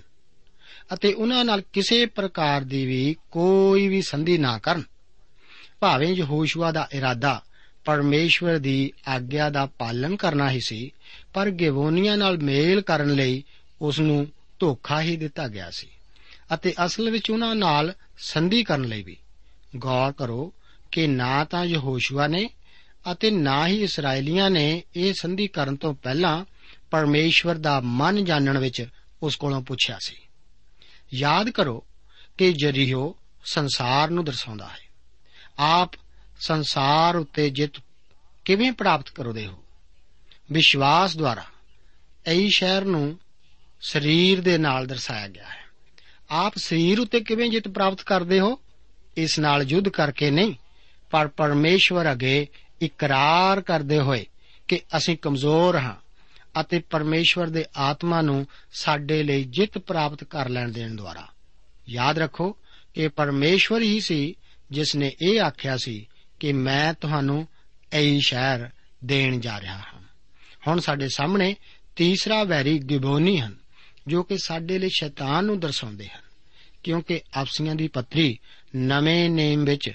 ਅਤੇ 0.93 1.13
ਉਹਨਾਂ 1.13 1.45
ਨਾਲ 1.45 1.61
ਕਿਸੇ 1.73 2.05
ਪ੍ਰਕਾਰ 2.05 2.61
ਦੀ 2.61 2.85
ਵੀ 2.85 3.15
ਕੋਈ 3.31 3.87
ਵੀ 3.87 4.01
ਸੰਧੀ 4.01 4.37
ਨਾ 4.37 4.57
ਕਰਨ। 4.57 4.83
ਭਾਵੇਂ 5.79 6.07
ਯਹੋਸ਼ੂਆ 6.07 6.71
ਦਾ 6.71 6.89
ਇਰਾਦਾ 6.93 7.43
ਪਰਮੇਸ਼ਵਰ 7.85 8.57
ਦੀ 8.57 8.91
ਆਗਿਆ 9.07 9.49
ਦਾ 9.49 9.65
ਪਾਲਣ 9.65 10.15
ਕਰਨਾ 10.15 10.51
ਹੀ 10.51 10.59
ਸੀ, 10.59 10.91
ਪਰ 11.33 11.49
ਗਿਵੋਨੀਆਂ 11.49 12.17
ਨਾਲ 12.17 12.37
ਮੇਲ 12.37 12.81
ਕਰਨ 12.81 13.13
ਲਈ 13.13 13.43
ਉਸ 13.81 13.99
ਨੂੰ 13.99 14.27
ਧੋਖਾ 14.59 15.01
ਹੀ 15.01 15.17
ਦਿੱਤਾ 15.17 15.47
ਗਿਆ 15.47 15.71
ਸੀ 15.71 15.87
ਅਤੇ 16.53 16.73
ਅਸਲ 16.85 17.09
ਵਿੱਚ 17.09 17.31
ਉਹਨਾਂ 17.31 17.55
ਨਾਲ 17.55 17.93
ਸੰਧੀ 18.17 18.63
ਕਰਨ 18.63 18.83
ਲਈ 18.83 19.03
ਵੀ। 19.03 19.17
ਗੌਰ 19.75 20.11
ਕਰੋ 20.11 20.53
ਕਿ 20.91 21.07
ਨਾ 21.07 21.43
ਤਾਂ 21.43 21.65
ਯਹੋਸ਼ੂਆ 21.65 22.27
ਨੇ 22.27 22.49
ਅਤੇ 23.11 23.31
ਨਾ 23.31 23.67
ਹੀ 23.67 23.83
ਇਸرائیਲੀਆਂ 23.83 24.49
ਨੇ 24.49 24.83
ਇਹ 24.95 25.13
ਸੰਧੀ 25.13 25.47
ਕਰਨ 25.47 25.75
ਤੋਂ 25.75 25.93
ਪਹਿਲਾਂ 25.93 26.45
ਪਰਮੇਸ਼ਵਰ 26.91 27.55
ਦਾ 27.55 27.81
ਮਨ 27.83 28.25
ਜਾਣਨ 28.25 28.57
ਵਿੱਚ 28.57 28.87
ਉਸ 29.23 29.35
ਕੋਲੋਂ 29.35 29.61
ਪੁੱਛਿਆ 29.61 29.97
ਸੀ। 29.99 30.15
ਯਾਦ 31.13 31.49
ਕਰੋ 31.49 31.83
ਕਿ 32.37 32.53
ਜਰੀਹੋ 32.53 33.15
ਸੰਸਾਰ 33.45 34.09
ਨੂੰ 34.09 34.25
ਦਰਸਾਉਂਦਾ 34.25 34.67
ਹੈ। 34.67 34.79
ਆਪ 35.59 35.91
ਸੰਸਾਰ 36.39 37.15
ਉੱਤੇ 37.15 37.49
ਜਿੱਤ 37.49 37.71
ਕਿਵੇਂ 38.45 38.71
ਪ੍ਰਾਪਤ 38.71 39.09
ਕਰੋਦੇ 39.09 39.47
ਹੋ? 39.47 39.63
ਵਿਸ਼ਵਾਸ 40.51 41.17
ਦੁਆਰਾ 41.17 41.43
ਐਈ 42.25 42.49
ਸ਼ਹਿਰ 42.49 42.85
ਨੂੰ 42.85 43.19
ਸਰੀਰ 43.81 44.41
ਦੇ 44.41 44.57
ਨਾਲ 44.57 44.87
ਦਰਸਾਇਆ 44.87 45.27
ਗਿਆ 45.27 45.49
ਹੈ। 45.49 45.65
ਆਪ 46.29 46.53
ਸਰੀਰ 46.57 46.99
ਉੱਤੇ 46.99 47.19
ਕਿਵੇਂ 47.19 47.49
ਜਿੱਤ 47.49 47.67
ਪ੍ਰਾਪਤ 47.67 48.01
ਕਰਦੇ 48.01 48.39
ਹੋ? 48.39 48.59
ਇਸ 49.17 49.39
ਨਾਲ 49.39 49.63
ਯੁੱਧ 49.63 49.89
ਕਰਕੇ 49.89 50.31
ਨਹੀਂ 50.31 50.53
ਪਰ 51.11 51.27
ਪਰਮੇਸ਼ਵਰ 51.27 52.11
ਅਗੇ 52.11 52.47
ਇਕਰਾਰ 52.81 53.61
ਕਰਦੇ 53.61 53.99
ਹੋਏ 53.99 54.25
ਕਿ 54.67 54.81
ਅਸੀਂ 54.97 55.17
ਕਮਜ਼ੋਰ 55.17 55.77
ਹਾਂ 55.77 55.95
ਅਤੇ 56.61 56.79
ਪਰਮੇਸ਼ਵਰ 56.79 57.47
ਦੇ 57.47 57.65
ਆਤਮਾ 57.77 58.21
ਨੂੰ 58.21 58.47
ਸਾਡੇ 58.73 59.23
ਲਈ 59.23 59.43
ਜਿੱਤ 59.43 59.77
ਪ੍ਰਾਪਤ 59.77 60.23
ਕਰ 60.23 60.49
ਲੈਣ 60.49 60.71
ਦੇਣ 60.71 60.95
ਦੁਆਰਾ। 60.95 61.27
ਯਾਦ 61.89 62.19
ਰੱਖੋ 62.19 62.57
ਕਿ 62.93 63.07
ਪਰਮੇਸ਼ਵਰ 63.07 63.81
ਹੀ 63.81 63.99
ਸੀ 63.99 64.35
ਜਿਸ 64.71 64.95
ਨੇ 64.95 65.11
ਇਹ 65.21 65.41
ਆਖਿਆ 65.41 65.77
ਸੀ 65.77 66.07
ਕਿ 66.39 66.53
ਮੈਂ 66.53 66.93
ਤੁਹਾਨੂੰ 66.93 67.47
ਐਈ 67.93 68.19
ਸ਼ਹਿਰ 68.19 68.69
ਦੇਣ 69.05 69.39
ਜਾ 69.39 69.61
ਰਿਹਾ 69.61 69.77
ਹਾਂ। 69.77 70.01
ਹੁਣ 70.67 70.79
ਸਾਡੇ 70.79 71.07
ਸਾਹਮਣੇ 71.15 71.55
ਤੀਸਰਾ 71.95 72.43
ਵੈਰੀ 72.43 72.79
ਗਿਬੋਨੀ 72.79 73.41
ਹਨ, 73.41 73.55
ਜੋ 74.07 74.23
ਕਿ 74.23 74.37
ਸਾਡੇ 74.37 74.79
ਲਈ 74.79 74.89
ਸ਼ੈਤਾਨ 74.89 75.45
ਨੂੰ 75.45 75.59
ਦਰਸਾਉਂਦੇ 75.59 76.07
ਹਨ, 76.07 76.21
ਕਿਉਂਕਿ 76.83 77.21
ਅਫਸੀਆਂ 77.41 77.75
ਦੀ 77.75 77.87
ਪੱਤਰੀ 77.87 78.39
ਨਵੇਂ 78.75 79.29
ਨੇਮ 79.29 79.65
ਵਿੱਚ 79.65 79.91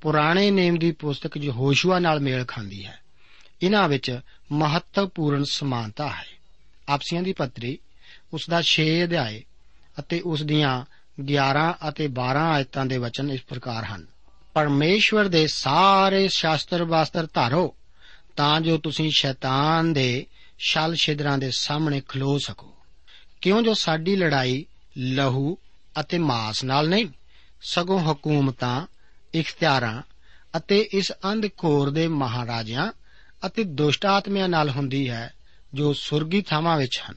ਪੁਰਾਣੇ 0.00 0.50
ਨੇਮ 0.50 0.78
ਦੀ 0.78 0.92
ਪੁਸਤਕ 0.92 1.36
ਯਹੋਸ਼ੂਆ 1.36 1.98
ਨਾਲ 1.98 2.20
ਮੇਲ 2.20 2.44
ਖਾਂਦੀ 2.44 2.86
ਹੈ। 2.86 2.98
ਇਹਨਾਂ 3.62 3.88
ਵਿੱਚ 3.88 4.20
ਮਹੱਤਵਪੂਰਨ 4.52 5.44
ਸਮਾਨਤਾ 5.44 6.08
ਹੈ। 6.08 6.26
ਆਪਸੀਆਂ 6.88 7.22
ਦੀ 7.22 7.32
ਪੱਤਰੀ 7.32 7.78
ਉਸ 8.32 8.46
ਦਾ 8.50 8.62
6 8.62 8.82
ਅਧਿਆਏ 9.04 9.44
ਅਤੇ 9.98 10.20
ਉਸ 10.20 10.42
ਦੀਆਂ 10.42 10.84
11 11.22 11.78
ਅਤੇ 11.88 12.08
12 12.08 12.52
ਆਇਤਾਂ 12.52 12.86
ਦੇ 12.86 12.98
ਵਚਨ 12.98 13.30
ਇਸ 13.30 13.40
ਪ੍ਰਕਾਰ 13.42 13.84
ਹਨ। 13.84 14.06
ਪਰਮੇਸ਼ਵਰ 14.54 15.28
ਦੇ 15.28 15.46
ਸਾਰੇ 15.46 16.28
ਸ਼ਾਸਤਰ 16.28 16.84
ਬਾਸਤਰ 16.84 17.28
ਧਾਰੋ, 17.34 17.74
ਤਾਂ 18.36 18.60
ਜੋ 18.60 18.78
ਤੁਸੀਂ 18.78 19.10
ਸ਼ੈਤਾਨ 19.14 19.92
ਦੇ 19.92 20.26
ਛਲ 20.58 20.94
ਛਿਦਰਾਂ 20.94 21.38
ਦੇ 21.38 21.50
ਸਾਹਮਣੇ 21.50 22.02
ਖਲੋ 22.08 22.38
ਸਕੋ। 22.38 22.74
ਕਿਉਂ 23.40 23.62
ਜੋ 23.62 23.74
ਸਾਡੀ 23.74 24.16
ਲੜਾਈ 24.16 24.64
ਲਹੂ 24.98 25.58
ਅਤੇ 26.00 26.18
ਮਾਸ 26.18 26.64
ਨਾਲ 26.64 26.88
ਨਹੀਂ, 26.88 27.06
ਸਗੋਂ 27.62 28.12
ਹਕੂਮਤਾਂ 28.12 28.86
ਇਖਤਿਆਰਾਂ 29.34 30.02
ਅਤੇ 30.56 30.88
ਇਸ 30.92 31.12
ਅੰਧਖੋਰ 31.12 31.90
ਦੇ 31.90 32.08
ਮਹਾਰਾਜਿਆਂ 32.08 32.92
ਅਤੇ 33.46 33.64
ਦੁਸ਼ਟਾਤਮਿਆਂ 33.64 34.48
ਨਾਲ 34.48 34.70
ਹੁੰਦੀ 34.70 35.10
ਹੈ, 35.10 35.34
ਜੋ 35.74 35.92
ਸੁਰਗੀ 35.92 36.42
ਥਾਵਾਂ 36.42 36.76
ਵਿੱਚ 36.76 37.02
ਹਨ। 37.10 37.14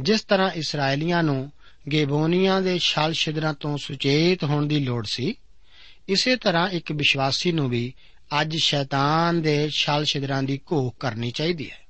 ਜਿਸ 0.00 0.20
ਤਰ੍ਹਾਂ 0.20 0.50
ਇਸرائیਲੀਆਂ 0.50 1.22
ਨੂੰ 1.22 1.52
ਗੇਬੋਨੀਆਂ 1.92 2.62
ਦੇ 2.62 2.78
ਛਲ 2.78 3.12
ਛਿਦਰਾਂ 3.12 3.54
ਤੋਂ 3.54 3.78
ਸੁਚੇਤ 3.78 4.44
ਹੋਣ 4.44 4.66
ਦੀ 4.66 4.78
ਲੋੜ 4.78 5.06
ਸੀ, 5.06 5.34
ਇਸੇ 6.08 6.36
ਤਰ੍ਹਾਂ 6.36 6.68
ਇੱਕ 6.68 6.92
ਵਿਸ਼ਵਾਸੀ 6.92 7.52
ਨੂੰ 7.52 7.70
ਵੀ 7.70 7.94
ਅੱਜ 8.40 8.56
ਸ਼ੈਤਾਨ 8.62 9.42
ਦੇ 9.42 9.70
ਛਲ 9.70 10.04
ਛਿਦਰਾਂ 10.04 10.42
ਦੀ 10.42 10.60
ਘੋਖ 10.72 10.96
ਕਰਨੀ 11.00 11.30
ਚਾਹੀਦੀ 11.30 11.70
ਹੈ। 11.70 11.86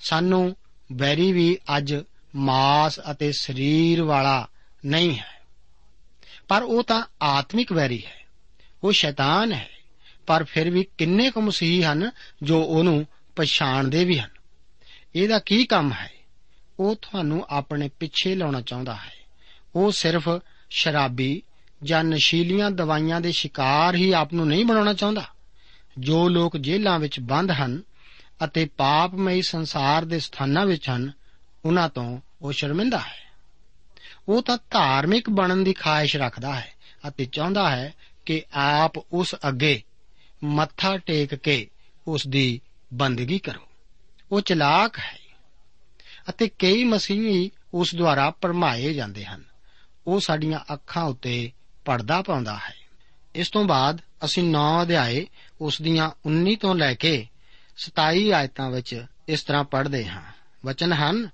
ਸਾਨੂੰ 0.00 0.56
ਬੈਰੀ 0.92 1.32
ਵੀ 1.32 1.58
ਅੱਜ 1.76 1.94
ਮਾਸ 2.36 3.00
ਅਤੇ 3.10 3.32
ਸਰੀਰ 3.32 4.02
ਵਾਲਾ 4.02 4.48
ਨਹੀਂ 4.86 5.18
ਹੈ, 5.18 5.40
ਪਰ 6.48 6.62
ਉਹ 6.62 6.82
ਤਾਂ 6.82 7.02
ਆਤਮਿਕ 7.22 7.72
ਵੈਰੀ 7.72 8.06
ਹੈ। 8.06 8.19
ਉਹ 8.84 8.92
ਸ਼ੈਤਾਨ 8.92 9.52
ਹੈ। 9.52 9.68
ਪਰ 10.26 10.44
ਫਿਰ 10.44 10.70
ਵੀ 10.70 10.86
ਕਿੰਨੇ 10.98 11.30
ਕੁ 11.30 11.40
ਮਸੀਹ 11.40 11.92
ਹਨ 11.92 12.10
ਜੋ 12.42 12.62
ਉਹਨੂੰ 12.62 13.06
ਪਛਾਣਦੇ 13.36 14.04
ਵੀ 14.04 14.18
ਹਨ। 14.18 14.30
ਇਹਦਾ 15.14 15.38
ਕੀ 15.38 15.66
ਕੰਮ 15.66 15.92
ਹੈ? 15.92 16.10
ਉਹ 16.80 16.96
ਤੁਹਾਨੂੰ 16.96 17.46
ਆਪਣੇ 17.50 17.90
ਪਿੱਛੇ 18.00 18.34
ਲਾਉਣਾ 18.34 18.60
ਚਾਹੁੰਦਾ 18.60 18.94
ਹੈ। 18.94 19.12
ਉਹ 19.74 19.92
ਸਿਰਫ 19.92 20.28
ਸ਼ਰਾਬੀ 20.70 21.42
ਜਾਂ 21.82 22.04
ਨਸ਼ੀਲੀਆਂ 22.04 22.70
ਦਵਾਈਆਂ 22.70 23.20
ਦੇ 23.20 23.32
ਸ਼ਿਕਾਰ 23.32 23.94
ਹੀ 23.94 24.12
ਆਪ 24.12 24.32
ਨੂੰ 24.32 24.48
ਨਹੀਂ 24.48 24.64
ਬਣਾਉਣਾ 24.64 24.92
ਚਾਹੁੰਦਾ। 24.92 25.28
ਜੋ 25.98 26.28
ਲੋਕ 26.28 26.56
ਜੇਲ੍ਹਾਂ 26.56 26.98
ਵਿੱਚ 26.98 27.20
ਬੰਦ 27.20 27.50
ਹਨ 27.50 27.82
ਅਤੇ 28.44 28.64
ਪਾਪਮਈ 28.64 29.42
ਸੰਸਾਰ 29.42 30.04
ਦੇ 30.04 30.20
ਸਥਾਨਾਂ 30.20 30.66
ਵਿੱਚ 30.66 30.90
ਹਨ, 30.90 31.12
ਉਹਨਾਂ 31.64 31.88
ਤੋਂ 31.88 32.20
ਉਹ 32.42 32.52
ਸ਼ਰਮਿੰਦਾ 32.52 32.98
ਹੈ। 32.98 33.30
ਉਹ 34.28 34.42
ਤਾਂ 34.42 34.58
ਧਾਰਮਿਕ 34.70 35.30
ਬਣਨ 35.30 35.64
ਦੀ 35.64 35.72
ਖਾਹਿਸ਼ 35.72 36.16
ਰੱਖਦਾ 36.16 36.54
ਹੈ 36.54 36.72
ਅਤੇ 37.08 37.24
ਚਾਹੁੰਦਾ 37.24 37.70
ਹੈ 37.70 37.94
ਕਿ 38.26 38.44
ਆਪ 38.52 38.98
ਉਸ 38.98 39.34
ਅੱਗੇ 39.48 39.82
ਮੱਥਾ 40.44 40.98
ਟੇਕ 40.98 41.34
ਕੇ 41.34 41.70
ਉਸ 42.06 42.26
ਦੀ 42.26 42.60
ਬੰਦਗੀ 42.94 43.38
ਕਰੋ। 43.38 43.68
ਉਹ 44.32 44.40
ਚਲਾਕ 44.40 44.98
ਹੈ 44.98 45.18
ਅਤੇ 46.28 46.48
ਕਈ 46.48 46.84
ਮਸੀਹੀ 46.84 47.50
ਉਸ 47.74 47.94
ਦੁਆਰਾ 47.94 48.30
ਪਰਮਾਏ 48.30 48.94
ਜਾਂਦੇ 48.94 49.24
ਹਨ। 49.24 49.44
ਉਹ 50.06 50.20
ਸਾਡੀਆਂ 50.20 50.74
ਅੱਖਾਂ 50.74 51.04
ਉੱਤੇ 51.04 51.52
ਪਰਦਾ 51.84 52.22
ਪਾਉਂਦਾ 52.22 52.54
ਹੈ। 52.54 52.74
ਇਸ 53.34 53.50
ਤੋਂ 53.50 53.64
ਬਾਅਦ 53.64 54.00
ਅਸੀਂ 54.24 54.44
9 54.44 54.82
ਅਧਿਆਏ 54.82 55.26
ਉਸ 55.60 55.82
ਦੀਆਂ 55.82 56.10
19 56.26 56.56
ਤੋਂ 56.56 56.74
ਲੈ 56.74 56.94
ਕੇ 56.94 57.26
27 57.76 58.32
ਆਇਤਾਂ 58.32 58.70
ਵਿੱਚ 58.70 59.04
ਇਸ 59.28 59.42
ਤਰ੍ਹਾਂ 59.42 59.64
ਪੜ੍ਹਦੇ 59.64 60.06
ਹਾਂ। 60.06 60.22
ਵਚਨ 60.66 60.92
ਹਨ 60.92 61.28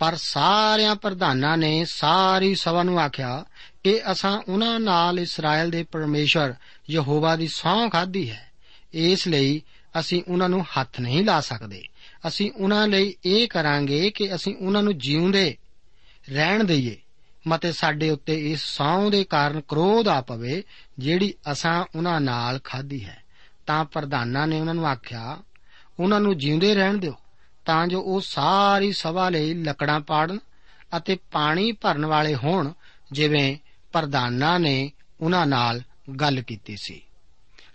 ਪਰ 0.00 0.14
ਸਾਰਿਆਂ 0.16 0.96
ਪ੍ਰਧਾਨਾਂ 0.96 1.58
ਨੇ 1.58 1.84
ਸਾਰੀ 1.84 2.54
ਸਭਾ 2.54 2.82
ਨੂੰ 2.82 3.00
ਆਖਿਆ 3.00 3.44
ਕਿ 3.84 4.12
ਅਸਾਂ 4.12 4.42
ਉਹਨਾਂ 4.48 4.80
ਨਾਲ 4.80 5.20
ਇਸਰਾਇਲ 5.20 5.70
ਦੇ 5.70 5.82
ਪਰਮੇਸ਼ਰ 5.82 6.54
ਯਹੋਵਾ 6.90 7.36
ਦੀ 7.36 7.48
ਸਹੁੰ 7.48 7.90
ਖਾਧੀ 7.90 8.30
ਹੈ। 8.30 8.50
ਇਸ 8.94 9.28
ਲਈ 9.28 9.62
ਅਸੀਂ 10.00 10.22
ਉਹਨਾਂ 10.28 10.48
ਨੂੰ 10.48 10.64
ਹੱਥ 10.64 11.00
ਨਹੀਂ 11.00 11.24
ਲਾ 11.24 11.40
ਸਕਦੇ। 11.40 11.82
ਅਸੀਂ 12.28 12.52
ਉਹਨਾਂ 12.56 12.88
ਲਈ 12.88 13.14
ਇਹ 13.24 13.48
ਕਰਾਂਗੇ 13.48 14.10
ਕਿ 14.10 14.34
ਅਸੀਂ 14.34 14.56
ਉਹਨਾਂ 14.56 14.82
ਨੂੰ 14.82 14.98
ਜਿਉਂਦੇ, 14.98 15.56
ਰਹਿਣ 16.30 16.64
ਦਈਏ 16.64 16.96
ਮਤੇ 17.46 17.72
ਸਾਡੇ 17.72 18.10
ਉੱਤੇ 18.10 18.50
ਇਸ 18.50 18.60
ਸੌਂ 18.64 19.10
ਦੇ 19.10 19.24
ਕਾਰਨ 19.24 19.60
ਕ੍ਰੋਧ 19.68 20.08
ਆ 20.08 20.20
ਪਵੇ 20.20 20.62
ਜਿਹੜੀ 20.98 21.34
ਅਸਾਂ 21.52 21.84
ਉਹਨਾਂ 21.96 22.20
ਨਾਲ 22.20 22.60
ਖਾਧੀ 22.64 23.04
ਹੈ। 23.04 23.24
ਤਾਂ 23.66 23.84
ਪ੍ਰਧਾਨਾਂ 23.84 24.46
ਨੇ 24.46 24.60
ਉਹਨਾਂ 24.60 24.74
ਨੂੰ 24.74 24.88
ਆਖਿਆ, 24.88 25.38
ਉਹਨਾਂ 26.00 26.20
ਨੂੰ 26.20 26.38
ਜਿਉਂਦੇ 26.38 26.74
ਰਹਿਣ 26.74 26.98
ਦਿਓ। 26.98 27.14
ਤਾਂ 27.64 27.86
ਜੋ 27.86 28.00
ਉਹ 28.00 28.20
ਸਾਰੀ 28.20 28.92
ਸਭਾ 28.92 29.28
ਲਈ 29.28 29.54
ਲੱਕੜਾਂ 29.54 30.00
ਪਾੜਨ 30.00 30.38
ਅਤੇ 30.96 31.18
ਪਾਣੀ 31.30 31.72
ਭਰਨ 31.72 32.06
ਵਾਲੇ 32.06 32.34
ਹੋਣ, 32.34 32.72
ਜਿਵੇਂ 33.12 33.56
ਪ੍ਰਧਾਨਾਂ 33.92 34.60
ਨੇ 34.60 34.92
ਉਹਨਾਂ 35.20 35.46
ਨਾਲ 35.46 35.82
ਗੱਲ 36.20 36.40
ਕੀਤੀ 36.40 36.76
ਸੀ। 36.82 37.02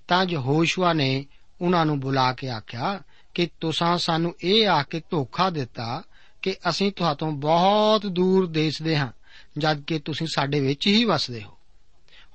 ਤਾਂ 0.07 0.25
ਯਹੋਸ਼ੂਆ 0.29 0.93
ਨੇ 0.93 1.25
ਉਹਨਾਂ 1.61 1.85
ਨੂੰ 1.85 1.99
ਬੁਲਾ 1.99 2.33
ਕੇ 2.33 2.49
ਆਖਿਆ 2.49 3.01
ਕਿ 3.33 3.49
ਤੁਸੀਂ 3.61 3.97
ਸਾਨੂੰ 3.97 4.35
ਇਹ 4.43 4.67
ਆ 4.67 4.83
ਕੇ 4.83 5.01
ਧੋਖਾ 5.09 5.49
ਦਿੱਤਾ 5.49 6.03
ਕਿ 6.41 6.55
ਅਸੀਂ 6.69 6.91
ਤੁਹਾਤੋਂ 6.91 7.31
ਬਹੁਤ 7.31 8.05
ਦੂਰ 8.05 8.47
ਦੇਸ਼ 8.47 8.83
ਦੇ 8.83 8.97
ਹਾਂ, 8.97 9.11
ਜਦ 9.57 9.81
ਕਿ 9.81 9.99
ਤੁਸੀਂ 9.99 10.27
ਸਾਡੇ 10.27 10.59
ਵਿੱਚ 10.59 10.87
ਹੀ 10.87 11.05
ਵਸਦੇ 11.05 11.43
ਹੋ। 11.43 11.57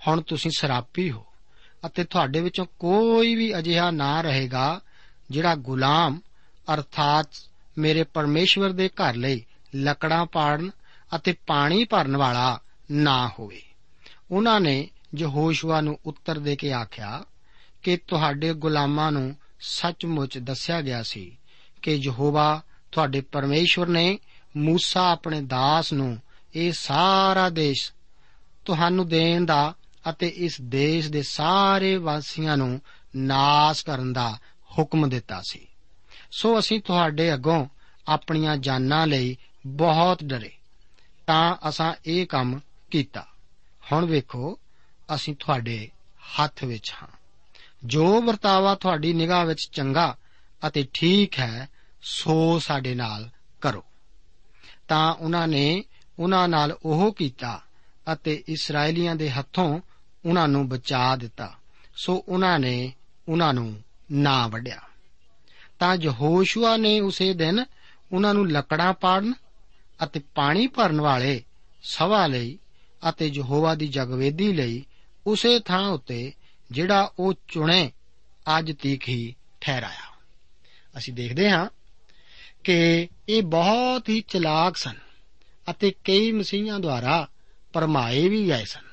ਹੁਣ 0.07 0.21
ਤੁਸੀਂ 0.21 0.51
ਸਰਾਪੀ 0.57 1.11
ਹੋ 1.11 1.27
ਅਤੇ 1.87 2.05
ਤੁਹਾਡੇ 2.05 2.41
ਵਿੱਚੋਂ 2.41 2.67
ਕੋਈ 2.79 3.35
ਵੀ 3.35 3.59
ਅਜਿਹਾ 3.59 3.91
ਨਾ 3.91 4.21
ਰਹੇਗਾ, 4.21 4.81
ਜਿਹੜਾ 5.31 5.55
ਗੁਲਾਮ 5.55 6.21
ਅਰਥਾਤ 6.75 7.29
ਮੇਰੇ 7.79 8.03
ਪਰਮੇਸ਼ਵਰ 8.03 8.71
ਦੇ 8.71 8.89
ਘਰ 8.89 9.15
ਲਈ 9.15 9.45
ਲੱਕੜਾਂ 9.75 10.27
ਪਾੜਨ 10.27 10.71
ਅਤੇ 11.17 11.35
ਪਾਣੀ 11.47 11.85
ਭਰਨ 11.85 12.17
ਵਾਲਾ 12.17 12.61
ਨਾ 12.91 13.29
ਹੋਵੇ। 13.29 13.63
ਉਹਨਾਂ 14.31 14.61
ਨੇ 14.61 14.91
ਯਹੋਸ਼ੂਆ 15.17 15.81
ਨੂੰ 15.81 15.99
ਉੱਤਰ 16.07 16.39
ਦੇ 16.39 16.57
ਕੇ 16.57 16.73
ਆਖਿਆ 16.73 17.25
ਕਿ 17.83 17.97
ਤੁਹਾਡੇ 17.97 18.55
ਗੁਲਾਮਾਂ 18.55 19.13
ਨੂੰ 19.13 19.37
ਸੱਚਮੁੱਚ 19.61 20.39
ਦੱਸਿਆ 20.39 20.81
ਗਿਆ 20.81 21.03
ਸੀ 21.03 21.39
ਕਿ 21.83 21.95
ਯਹੋਵਾ 21.95 22.63
ਤੁਹਾਡੇ 22.93 23.21
ਪਰਮੇਸ਼ਵਰ 23.21 23.87
ਨੇ 23.87 24.19
ਮੂਸਾ 24.57 25.13
ਆਪਣੇ 25.13 25.41
ਦਾਸ 25.41 25.93
ਨੂੰ 25.93 26.19
ਇਹ 26.55 26.73
ਸਾਰਾ 26.73 27.49
ਦੇਸ਼ 27.49 27.93
ਤੁਹਾਨੂੰ 28.65 29.09
ਦੇਣ 29.09 29.45
ਦਾ 29.45 29.75
ਅਤੇ 30.11 30.29
ਇਸ 30.29 30.61
ਦੇਸ਼ 30.61 31.09
ਦੇ 31.09 31.23
ਸਾਰੇ 31.23 31.97
ਵਾਸੀਆਂ 31.97 32.57
ਨੂੰ 32.57 32.81
ਨਾਸ 33.17 33.83
ਕਰਨ 33.83 34.13
ਦਾ 34.13 34.39
ਹੁਕਮ 34.79 35.09
ਦਿੱਤਾ 35.09 35.43
ਸੀ। 35.45 35.67
ਸੋ 36.31 36.59
ਅਸੀਂ 36.59 36.81
ਤੁਹਾਡੇ 36.81 37.35
ਅੱਗੋਂ 37.35 37.67
ਆਪਣੀਆਂ 38.09 38.57
ਜਾਨਾਂ 38.57 39.07
ਲਈ 39.07 39.37
ਬਹੁਤ 39.67 40.25
ਡਰੇ। 40.25 40.51
ਤਾਂ 41.27 41.57
ਅਸਾਂ 41.69 41.95
ਇਹ 42.07 42.27
ਕੰਮ 42.27 42.61
ਕੀਤਾ। 42.91 43.27
ਹੁਣ 43.93 44.07
ਵੇਖੋ, 44.07 44.59
ਅਸੀਂ 45.15 45.37
ਤੁਹਾਡੇ 45.39 45.89
ਹੱਥ 46.41 46.65
ਵਿੱਚ 46.65 46.95
ਹਾਂ। 47.03 47.09
ਜੋ 47.85 48.23
ਵਰਤਾਵਾ 48.23 48.75
ਤੁਹਾਡੀ 48.75 49.13
ਨਿਗਾਹ 49.13 49.47
ਵਿੱਚ 49.47 49.69
ਚੰਗਾ 49.73 50.17
ਅਤੇ 50.67 50.89
ਠੀਕ 50.93 51.39
ਹੈ, 51.39 51.69
ਸੋ 52.03 52.59
ਸਾਡੇ 52.59 52.95
ਨਾਲ 52.95 53.31
ਕਰੋ। 53.61 53.85
ਤਾਂ 54.89 55.15
ਉਹਨਾਂ 55.15 55.49
ਨੇ 55.49 55.85
ਉਹਨਾਂ 56.19 56.49
ਨਾਲ 56.49 56.79
ਉਹ 56.85 57.15
ਕੀਤਾ 57.15 57.63
ਅਤੇ 58.13 58.45
ਇਸرائیਲੀਆਂ 58.49 59.17
ਦੇ 59.17 59.31
ਹੱਥੋਂ 59.31 59.81
ਉਹਨਾਂ 60.27 60.49
ਨੂੰ 60.49 60.69
ਬਚਾ 60.69 61.17
ਦਿੱਤਾ। 61.17 61.55
ਸੋ 61.97 62.25
ਉਹਨਾਂ 62.29 62.59
ਨੇ 62.59 62.93
ਉਹਨਾਂ 63.29 63.55
ਨੂੰ 63.55 63.83
ਨਾ 64.13 64.47
ਵੜਿਆ 64.47 64.81
ਤਾਂ 65.81 65.97
ਯਹੋਸ਼ੂਆ 66.01 66.77
ਨੇ 66.77 67.01
ਉਸੇ 67.01 67.35
ਦਿਨ 67.35 67.65
ਉਹਨਾਂ 68.13 68.35
ਨੂੰ 68.35 68.51
ਲੱਕੜਾਂ 68.51 68.95
ਪਾੜਨ 68.95 69.35
ਅਤੇ 70.05 70.21
ਪਾਣੀ 70.35 70.67
ਭਰਨ 70.67 71.01
ਵਾਲੇ 71.01 71.45
ਸਭਾ 71.83 72.27
ਲਈ 72.27 72.59
ਅਤੇ 73.09 73.27
ਯਹੋਵਾ 73.27 73.75
ਦੀ 73.75 73.89
ਜਗਵੇਦੀ 73.89 74.53
ਲਈ 74.53 74.87
ਉਸੇ 75.27 75.61
ਥਾਂ 75.61 75.89
ਉੱਤੇ 75.89 76.33
ਜਿਹੜਾ 76.71 77.13
ਉਹ 77.19 77.35
ਚੁਣੇ 77.49 77.93
ਅੱਜ 78.59 78.73
ਤੀਕ 78.73 79.09
ਹੀ 79.09 79.35
ਠਹਿਰਾਇਆ। 79.61 80.15
ਅਸੀਂ 80.99 81.15
ਦੇਖਦੇ 81.15 81.51
ਹਾਂ 81.51 81.69
ਕਿ 82.65 83.09
ਇਹ 83.29 83.43
ਬਹੁਤ 83.43 84.09
ਹੀ 84.09 84.21
ਚਲਾਕ 84.21 84.77
ਸਨ 84.77 84.95
ਅਤੇ 85.71 85.91
ਕਈ 85.91 86.33
ਮਸੀਹਾਂ 86.33 86.81
ਦੁਆਰਾ 86.81 87.29
ਪਰਮਾਏ 87.73 88.29
ਵੀ 88.29 88.49
ਗਏ 88.49 88.65
ਸਨ। 88.65 88.85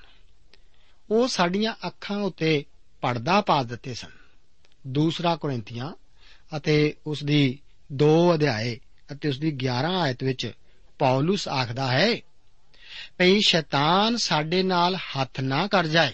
ਉਹ 1.09 1.27
ਸਾਡੀਆਂ 1.27 1.73
ਅੱਖਾਂ 1.87 2.17
ਉੱਤੇ 2.17 2.65
ਪਰਦਾ 3.01 3.41
ਪਾ 3.41 3.63
ਦਿੱਤੇ 3.63 3.93
ਸਨ। 3.93 4.11
ਦੂਸਰਾ 4.87 5.35
ਕੋਰਿੰਥੀਆਂ 5.35 5.91
ਅਤੇ 6.57 6.95
ਉਸ 7.07 7.23
ਦੀ 7.23 7.59
2 7.95 8.33
ਅਧਿਆਏ 8.33 8.79
ਅਤੇ 9.11 9.29
ਉਸ 9.29 9.39
ਦੀ 9.39 9.57
11 9.65 9.99
ਆਇਤ 9.99 10.23
ਵਿੱਚ 10.23 10.51
ਪੌਲਸ 10.99 11.47
ਆਖਦਾ 11.47 11.91
ਹੈ, 11.91 12.17
ਭਈ 13.17 13.39
ਸ਼ੈਤਾਨ 13.47 14.17
ਸਾਡੇ 14.17 14.63
ਨਾਲ 14.63 14.95
ਹੱਥ 14.95 15.39
ਨਾ 15.39 15.67
ਕਰ 15.67 15.87
ਜਾਏ, 15.87 16.13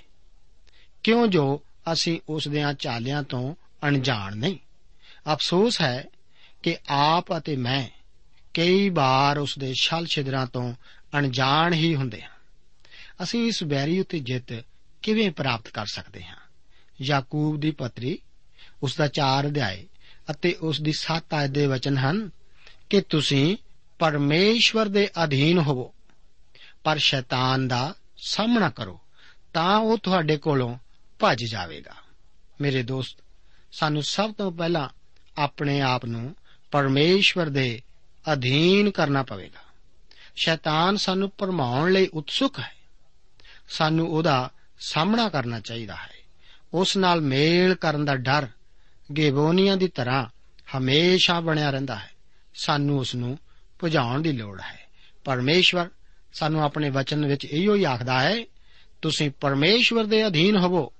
ਕਿਉਂ 1.03 1.27
ਜੋ 1.27 1.63
ਅਸੀਂ 1.93 2.19
ਉਸ 2.29 2.47
ਦੇ 2.47 2.63
ਚਾਲਿਆਂ 2.79 3.23
ਤੋਂ 3.23 3.55
ਅਣਜਾਣ 3.83 4.35
ਨਹੀਂ? 4.35 4.57
ਅਫਸੋਸ 5.33 5.81
ਹੈ 5.81 6.05
ਕਿ 6.63 6.77
ਆਪ 6.89 7.37
ਅਤੇ 7.37 7.55
ਮੈਂ 7.55 7.87
ਕਈ 8.53 8.89
ਵਾਰ 8.89 9.37
ਉਸ 9.37 9.57
ਦੇ 9.59 9.73
ਛਲ 9.81 10.05
ਛਿਦਰਾਂ 10.05 10.47
ਤੋਂ 10.47 10.73
ਅਣਜਾਣ 11.17 11.73
ਹੀ 11.73 11.95
ਹੁੰਦੇ 11.95 12.21
ਹਾਂ। 12.21 12.29
ਅਸੀਂ 13.23 13.47
ਇਸ 13.47 13.63
ਬੈਰੀ 13.63 13.99
ਉਤੇ 13.99 14.19
ਜਿੱਤ 14.19 14.63
ਕਿਵੇਂ 15.01 15.31
ਪ੍ਰਾਪਤ 15.31 15.67
ਕਰ 15.67 15.85
ਸਕਦੇ 15.85 16.23
ਹਾਂ? 16.23 16.35
ਯਾਕੂਬ 17.01 17.59
ਦੀ 17.59 17.71
ਪਤਰੀ 17.71 18.19
ਉਸ 18.83 18.95
ਦਾ 18.95 19.07
4 19.07 19.47
ਅਧਿਆਏ 19.47 19.87
ਅਤੇ 20.31 20.53
ਉਸ 20.53 20.81
ਦੀ 20.81 20.93
7 20.93 21.33
ਆਇਤ 21.33 21.51
ਦੇ 21.51 21.67
ਵਚਨ 21.67 21.97
ਹਨ 21.97 22.29
ਕਿ 22.89 23.01
ਤੁਸੀਂ 23.01 23.57
ਪਰਮੇਸ਼ਵਰ 23.99 24.85
ਦੇ 24.85 25.09
ਅਧੀਨ 25.23 25.57
ਹੋਵੋ, 25.57 25.93
ਪਰ 26.83 26.97
ਸ਼ੈਤਾਨ 26.97 27.67
ਦਾ 27.67 27.95
ਸਾਹਮਣਾ 28.17 28.69
ਕਰੋ, 28.69 28.99
ਤਾਂ 29.53 29.77
ਉਹ 29.77 29.97
ਤੁਹਾਡੇ 29.97 30.37
ਕੋਲੋਂ 30.37 30.77
ਭੱਜ 31.19 31.43
ਜਾਵੇਗਾ। 31.51 31.93
ਮੇਰੇ 32.61 32.83
ਦੋਸਤ, 32.83 33.23
ਸਾਨੂੰ 33.71 34.03
ਸਭ 34.03 34.33
ਤੋਂ 34.33 34.51
ਪਹਿਲਾਂ 34.51 34.89
ਆਪਣੇ 35.37 35.81
ਆਪ 35.81 36.05
ਨੂੰ 36.05 36.35
ਪਰਮੇਸ਼ਵਰ 36.71 37.49
ਦੇ 37.49 37.81
ਅਧੀਨ 38.33 38.91
ਕਰਨਾ 38.91 39.23
ਪਵੇਗਾ। 39.23 39.59
ਸ਼ੈਤਾਨ 40.35 40.97
ਸਾਨੂੰ 40.97 41.31
ਭਰਮਾਉਣ 41.37 41.91
ਲਈ 41.91 42.07
ਉਤਸੁਕ 42.07 42.59
ਹੈ। 42.59 42.75
ਸਾਨੂੰ 43.69 44.07
ਉਹਦਾ 44.07 44.51
ਸਾਹਮਣਾ 44.79 45.29
ਕਰਨਾ 45.29 45.59
ਚਾਹੀਦਾ 45.59 45.95
ਹੈ। 45.95 46.13
ਉਸ 46.73 46.97
ਨਾਲ 46.97 47.21
ਮੇਲ 47.21 47.75
ਕਰਨ 47.75 48.05
ਦਾ 48.05 48.15
ਡਰ 48.15 48.47
ਗੇਬੋਨੀਆਂ 49.17 49.77
ਦੀ 49.77 49.87
ਤਰ੍ਹਾਂ 49.87 50.25
ਹਮੇਸ਼ਾ 50.77 51.39
ਬਣਿਆ 51.39 51.69
ਰਹਿੰਦਾ 51.69 51.95
ਹੈ। 51.95 52.09
ਸਾਨੂੰ 52.55 52.99
ਉਸ 52.99 53.15
ਨੂੰ 53.15 53.37
ਭੁਜਾਉਣ 53.79 54.21
ਦੀ 54.21 54.31
ਲੋੜ 54.31 54.61
ਹੈ। 54.61 54.79
ਪਰਮੇਸ਼ਵਰ 55.23 55.89
ਸਾਨੂੰ 56.33 56.63
ਆਪਣੇ 56.63 56.89
ਵਚਨ 56.89 57.25
ਵਿੱਚ 57.25 57.45
ਇਹੋ 57.45 57.75
ਹੀ 57.75 57.83
ਆਖਦਾ 57.83 58.21
ਹੈ, 58.21 58.45
ਤੁਸੀਂ 59.01 59.31
ਪਰਮੇਸ਼ਵਰ 59.31 60.03
ਦੇ 60.03 60.27
ਅਧੀਨ 60.27 60.57
ਹੋਵੋ, 60.57 60.93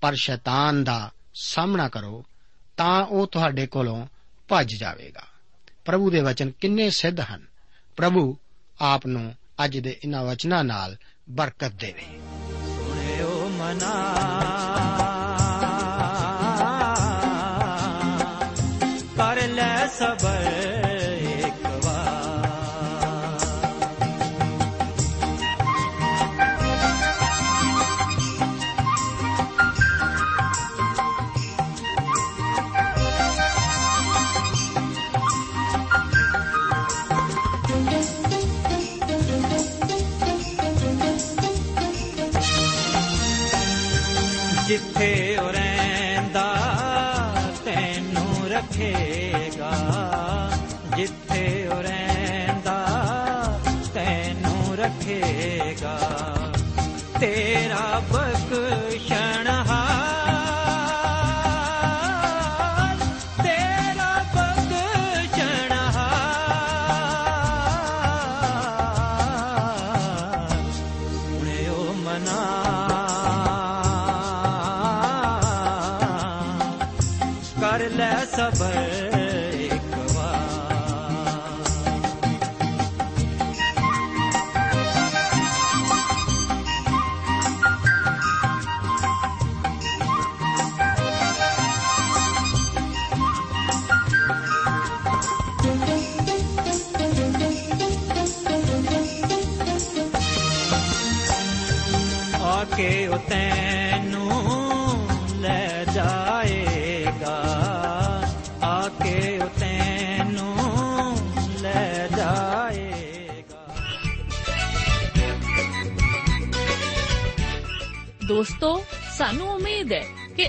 ਪਰ 0.00 0.14
ਸ਼ੈਤਾਨ 0.14 0.84
ਦਾ 0.84 1.10
ਸਾਹਮਣਾ 1.34 1.88
ਕਰੋ, 1.88 2.24
ਤਾਂ 2.76 3.06
ਉਹ 3.06 3.26
ਤੁਹਾਡੇ 3.26 3.66
ਕੋਲੋਂ 3.66 4.06
ਭੱਜ 4.48 4.74
ਜਾਵੇਗਾ। 4.74 5.22
ਪ੍ਰਭੂ 5.84 6.10
ਦੇ 6.10 6.20
ਵਚਨ 6.20 6.50
ਕਿੰਨੇ 6.50 6.90
ਸਿੱਧ 6.90 7.20
ਹਨ। 7.20 7.46
ਪ੍ਰਭੂ 7.96 8.36
ਆਪ 8.80 9.06
ਨੂੰ 9.06 9.34
ਅੱਜ 9.64 9.78
ਦੇ 9.78 10.00
ਇਹਨਾਂ 10.04 10.24
ਵਚਨਾਂ 10.24 10.64
ਨਾਲ 10.64 10.96
ਬਰਕਤ 11.30 11.68
ਦੇਵੇ। 11.68 12.02
ਸੁਣਿਓ 12.02 13.48
ਮਨਾ। 13.48 14.89
ਰੱਖੇਗਾ 48.80 49.70
ਜਿੱਥੇ 50.96 51.68
ਉਹ 51.68 51.82
ਰਹਿੰਦਾ 51.82 52.76
ਤੈਨੂੰ 53.94 54.76
ਰੱਖੇਗਾ। 54.76 55.98
ਤੇਰਾ 57.20 58.00
ਬਖਸ਼ਣ 58.12 58.89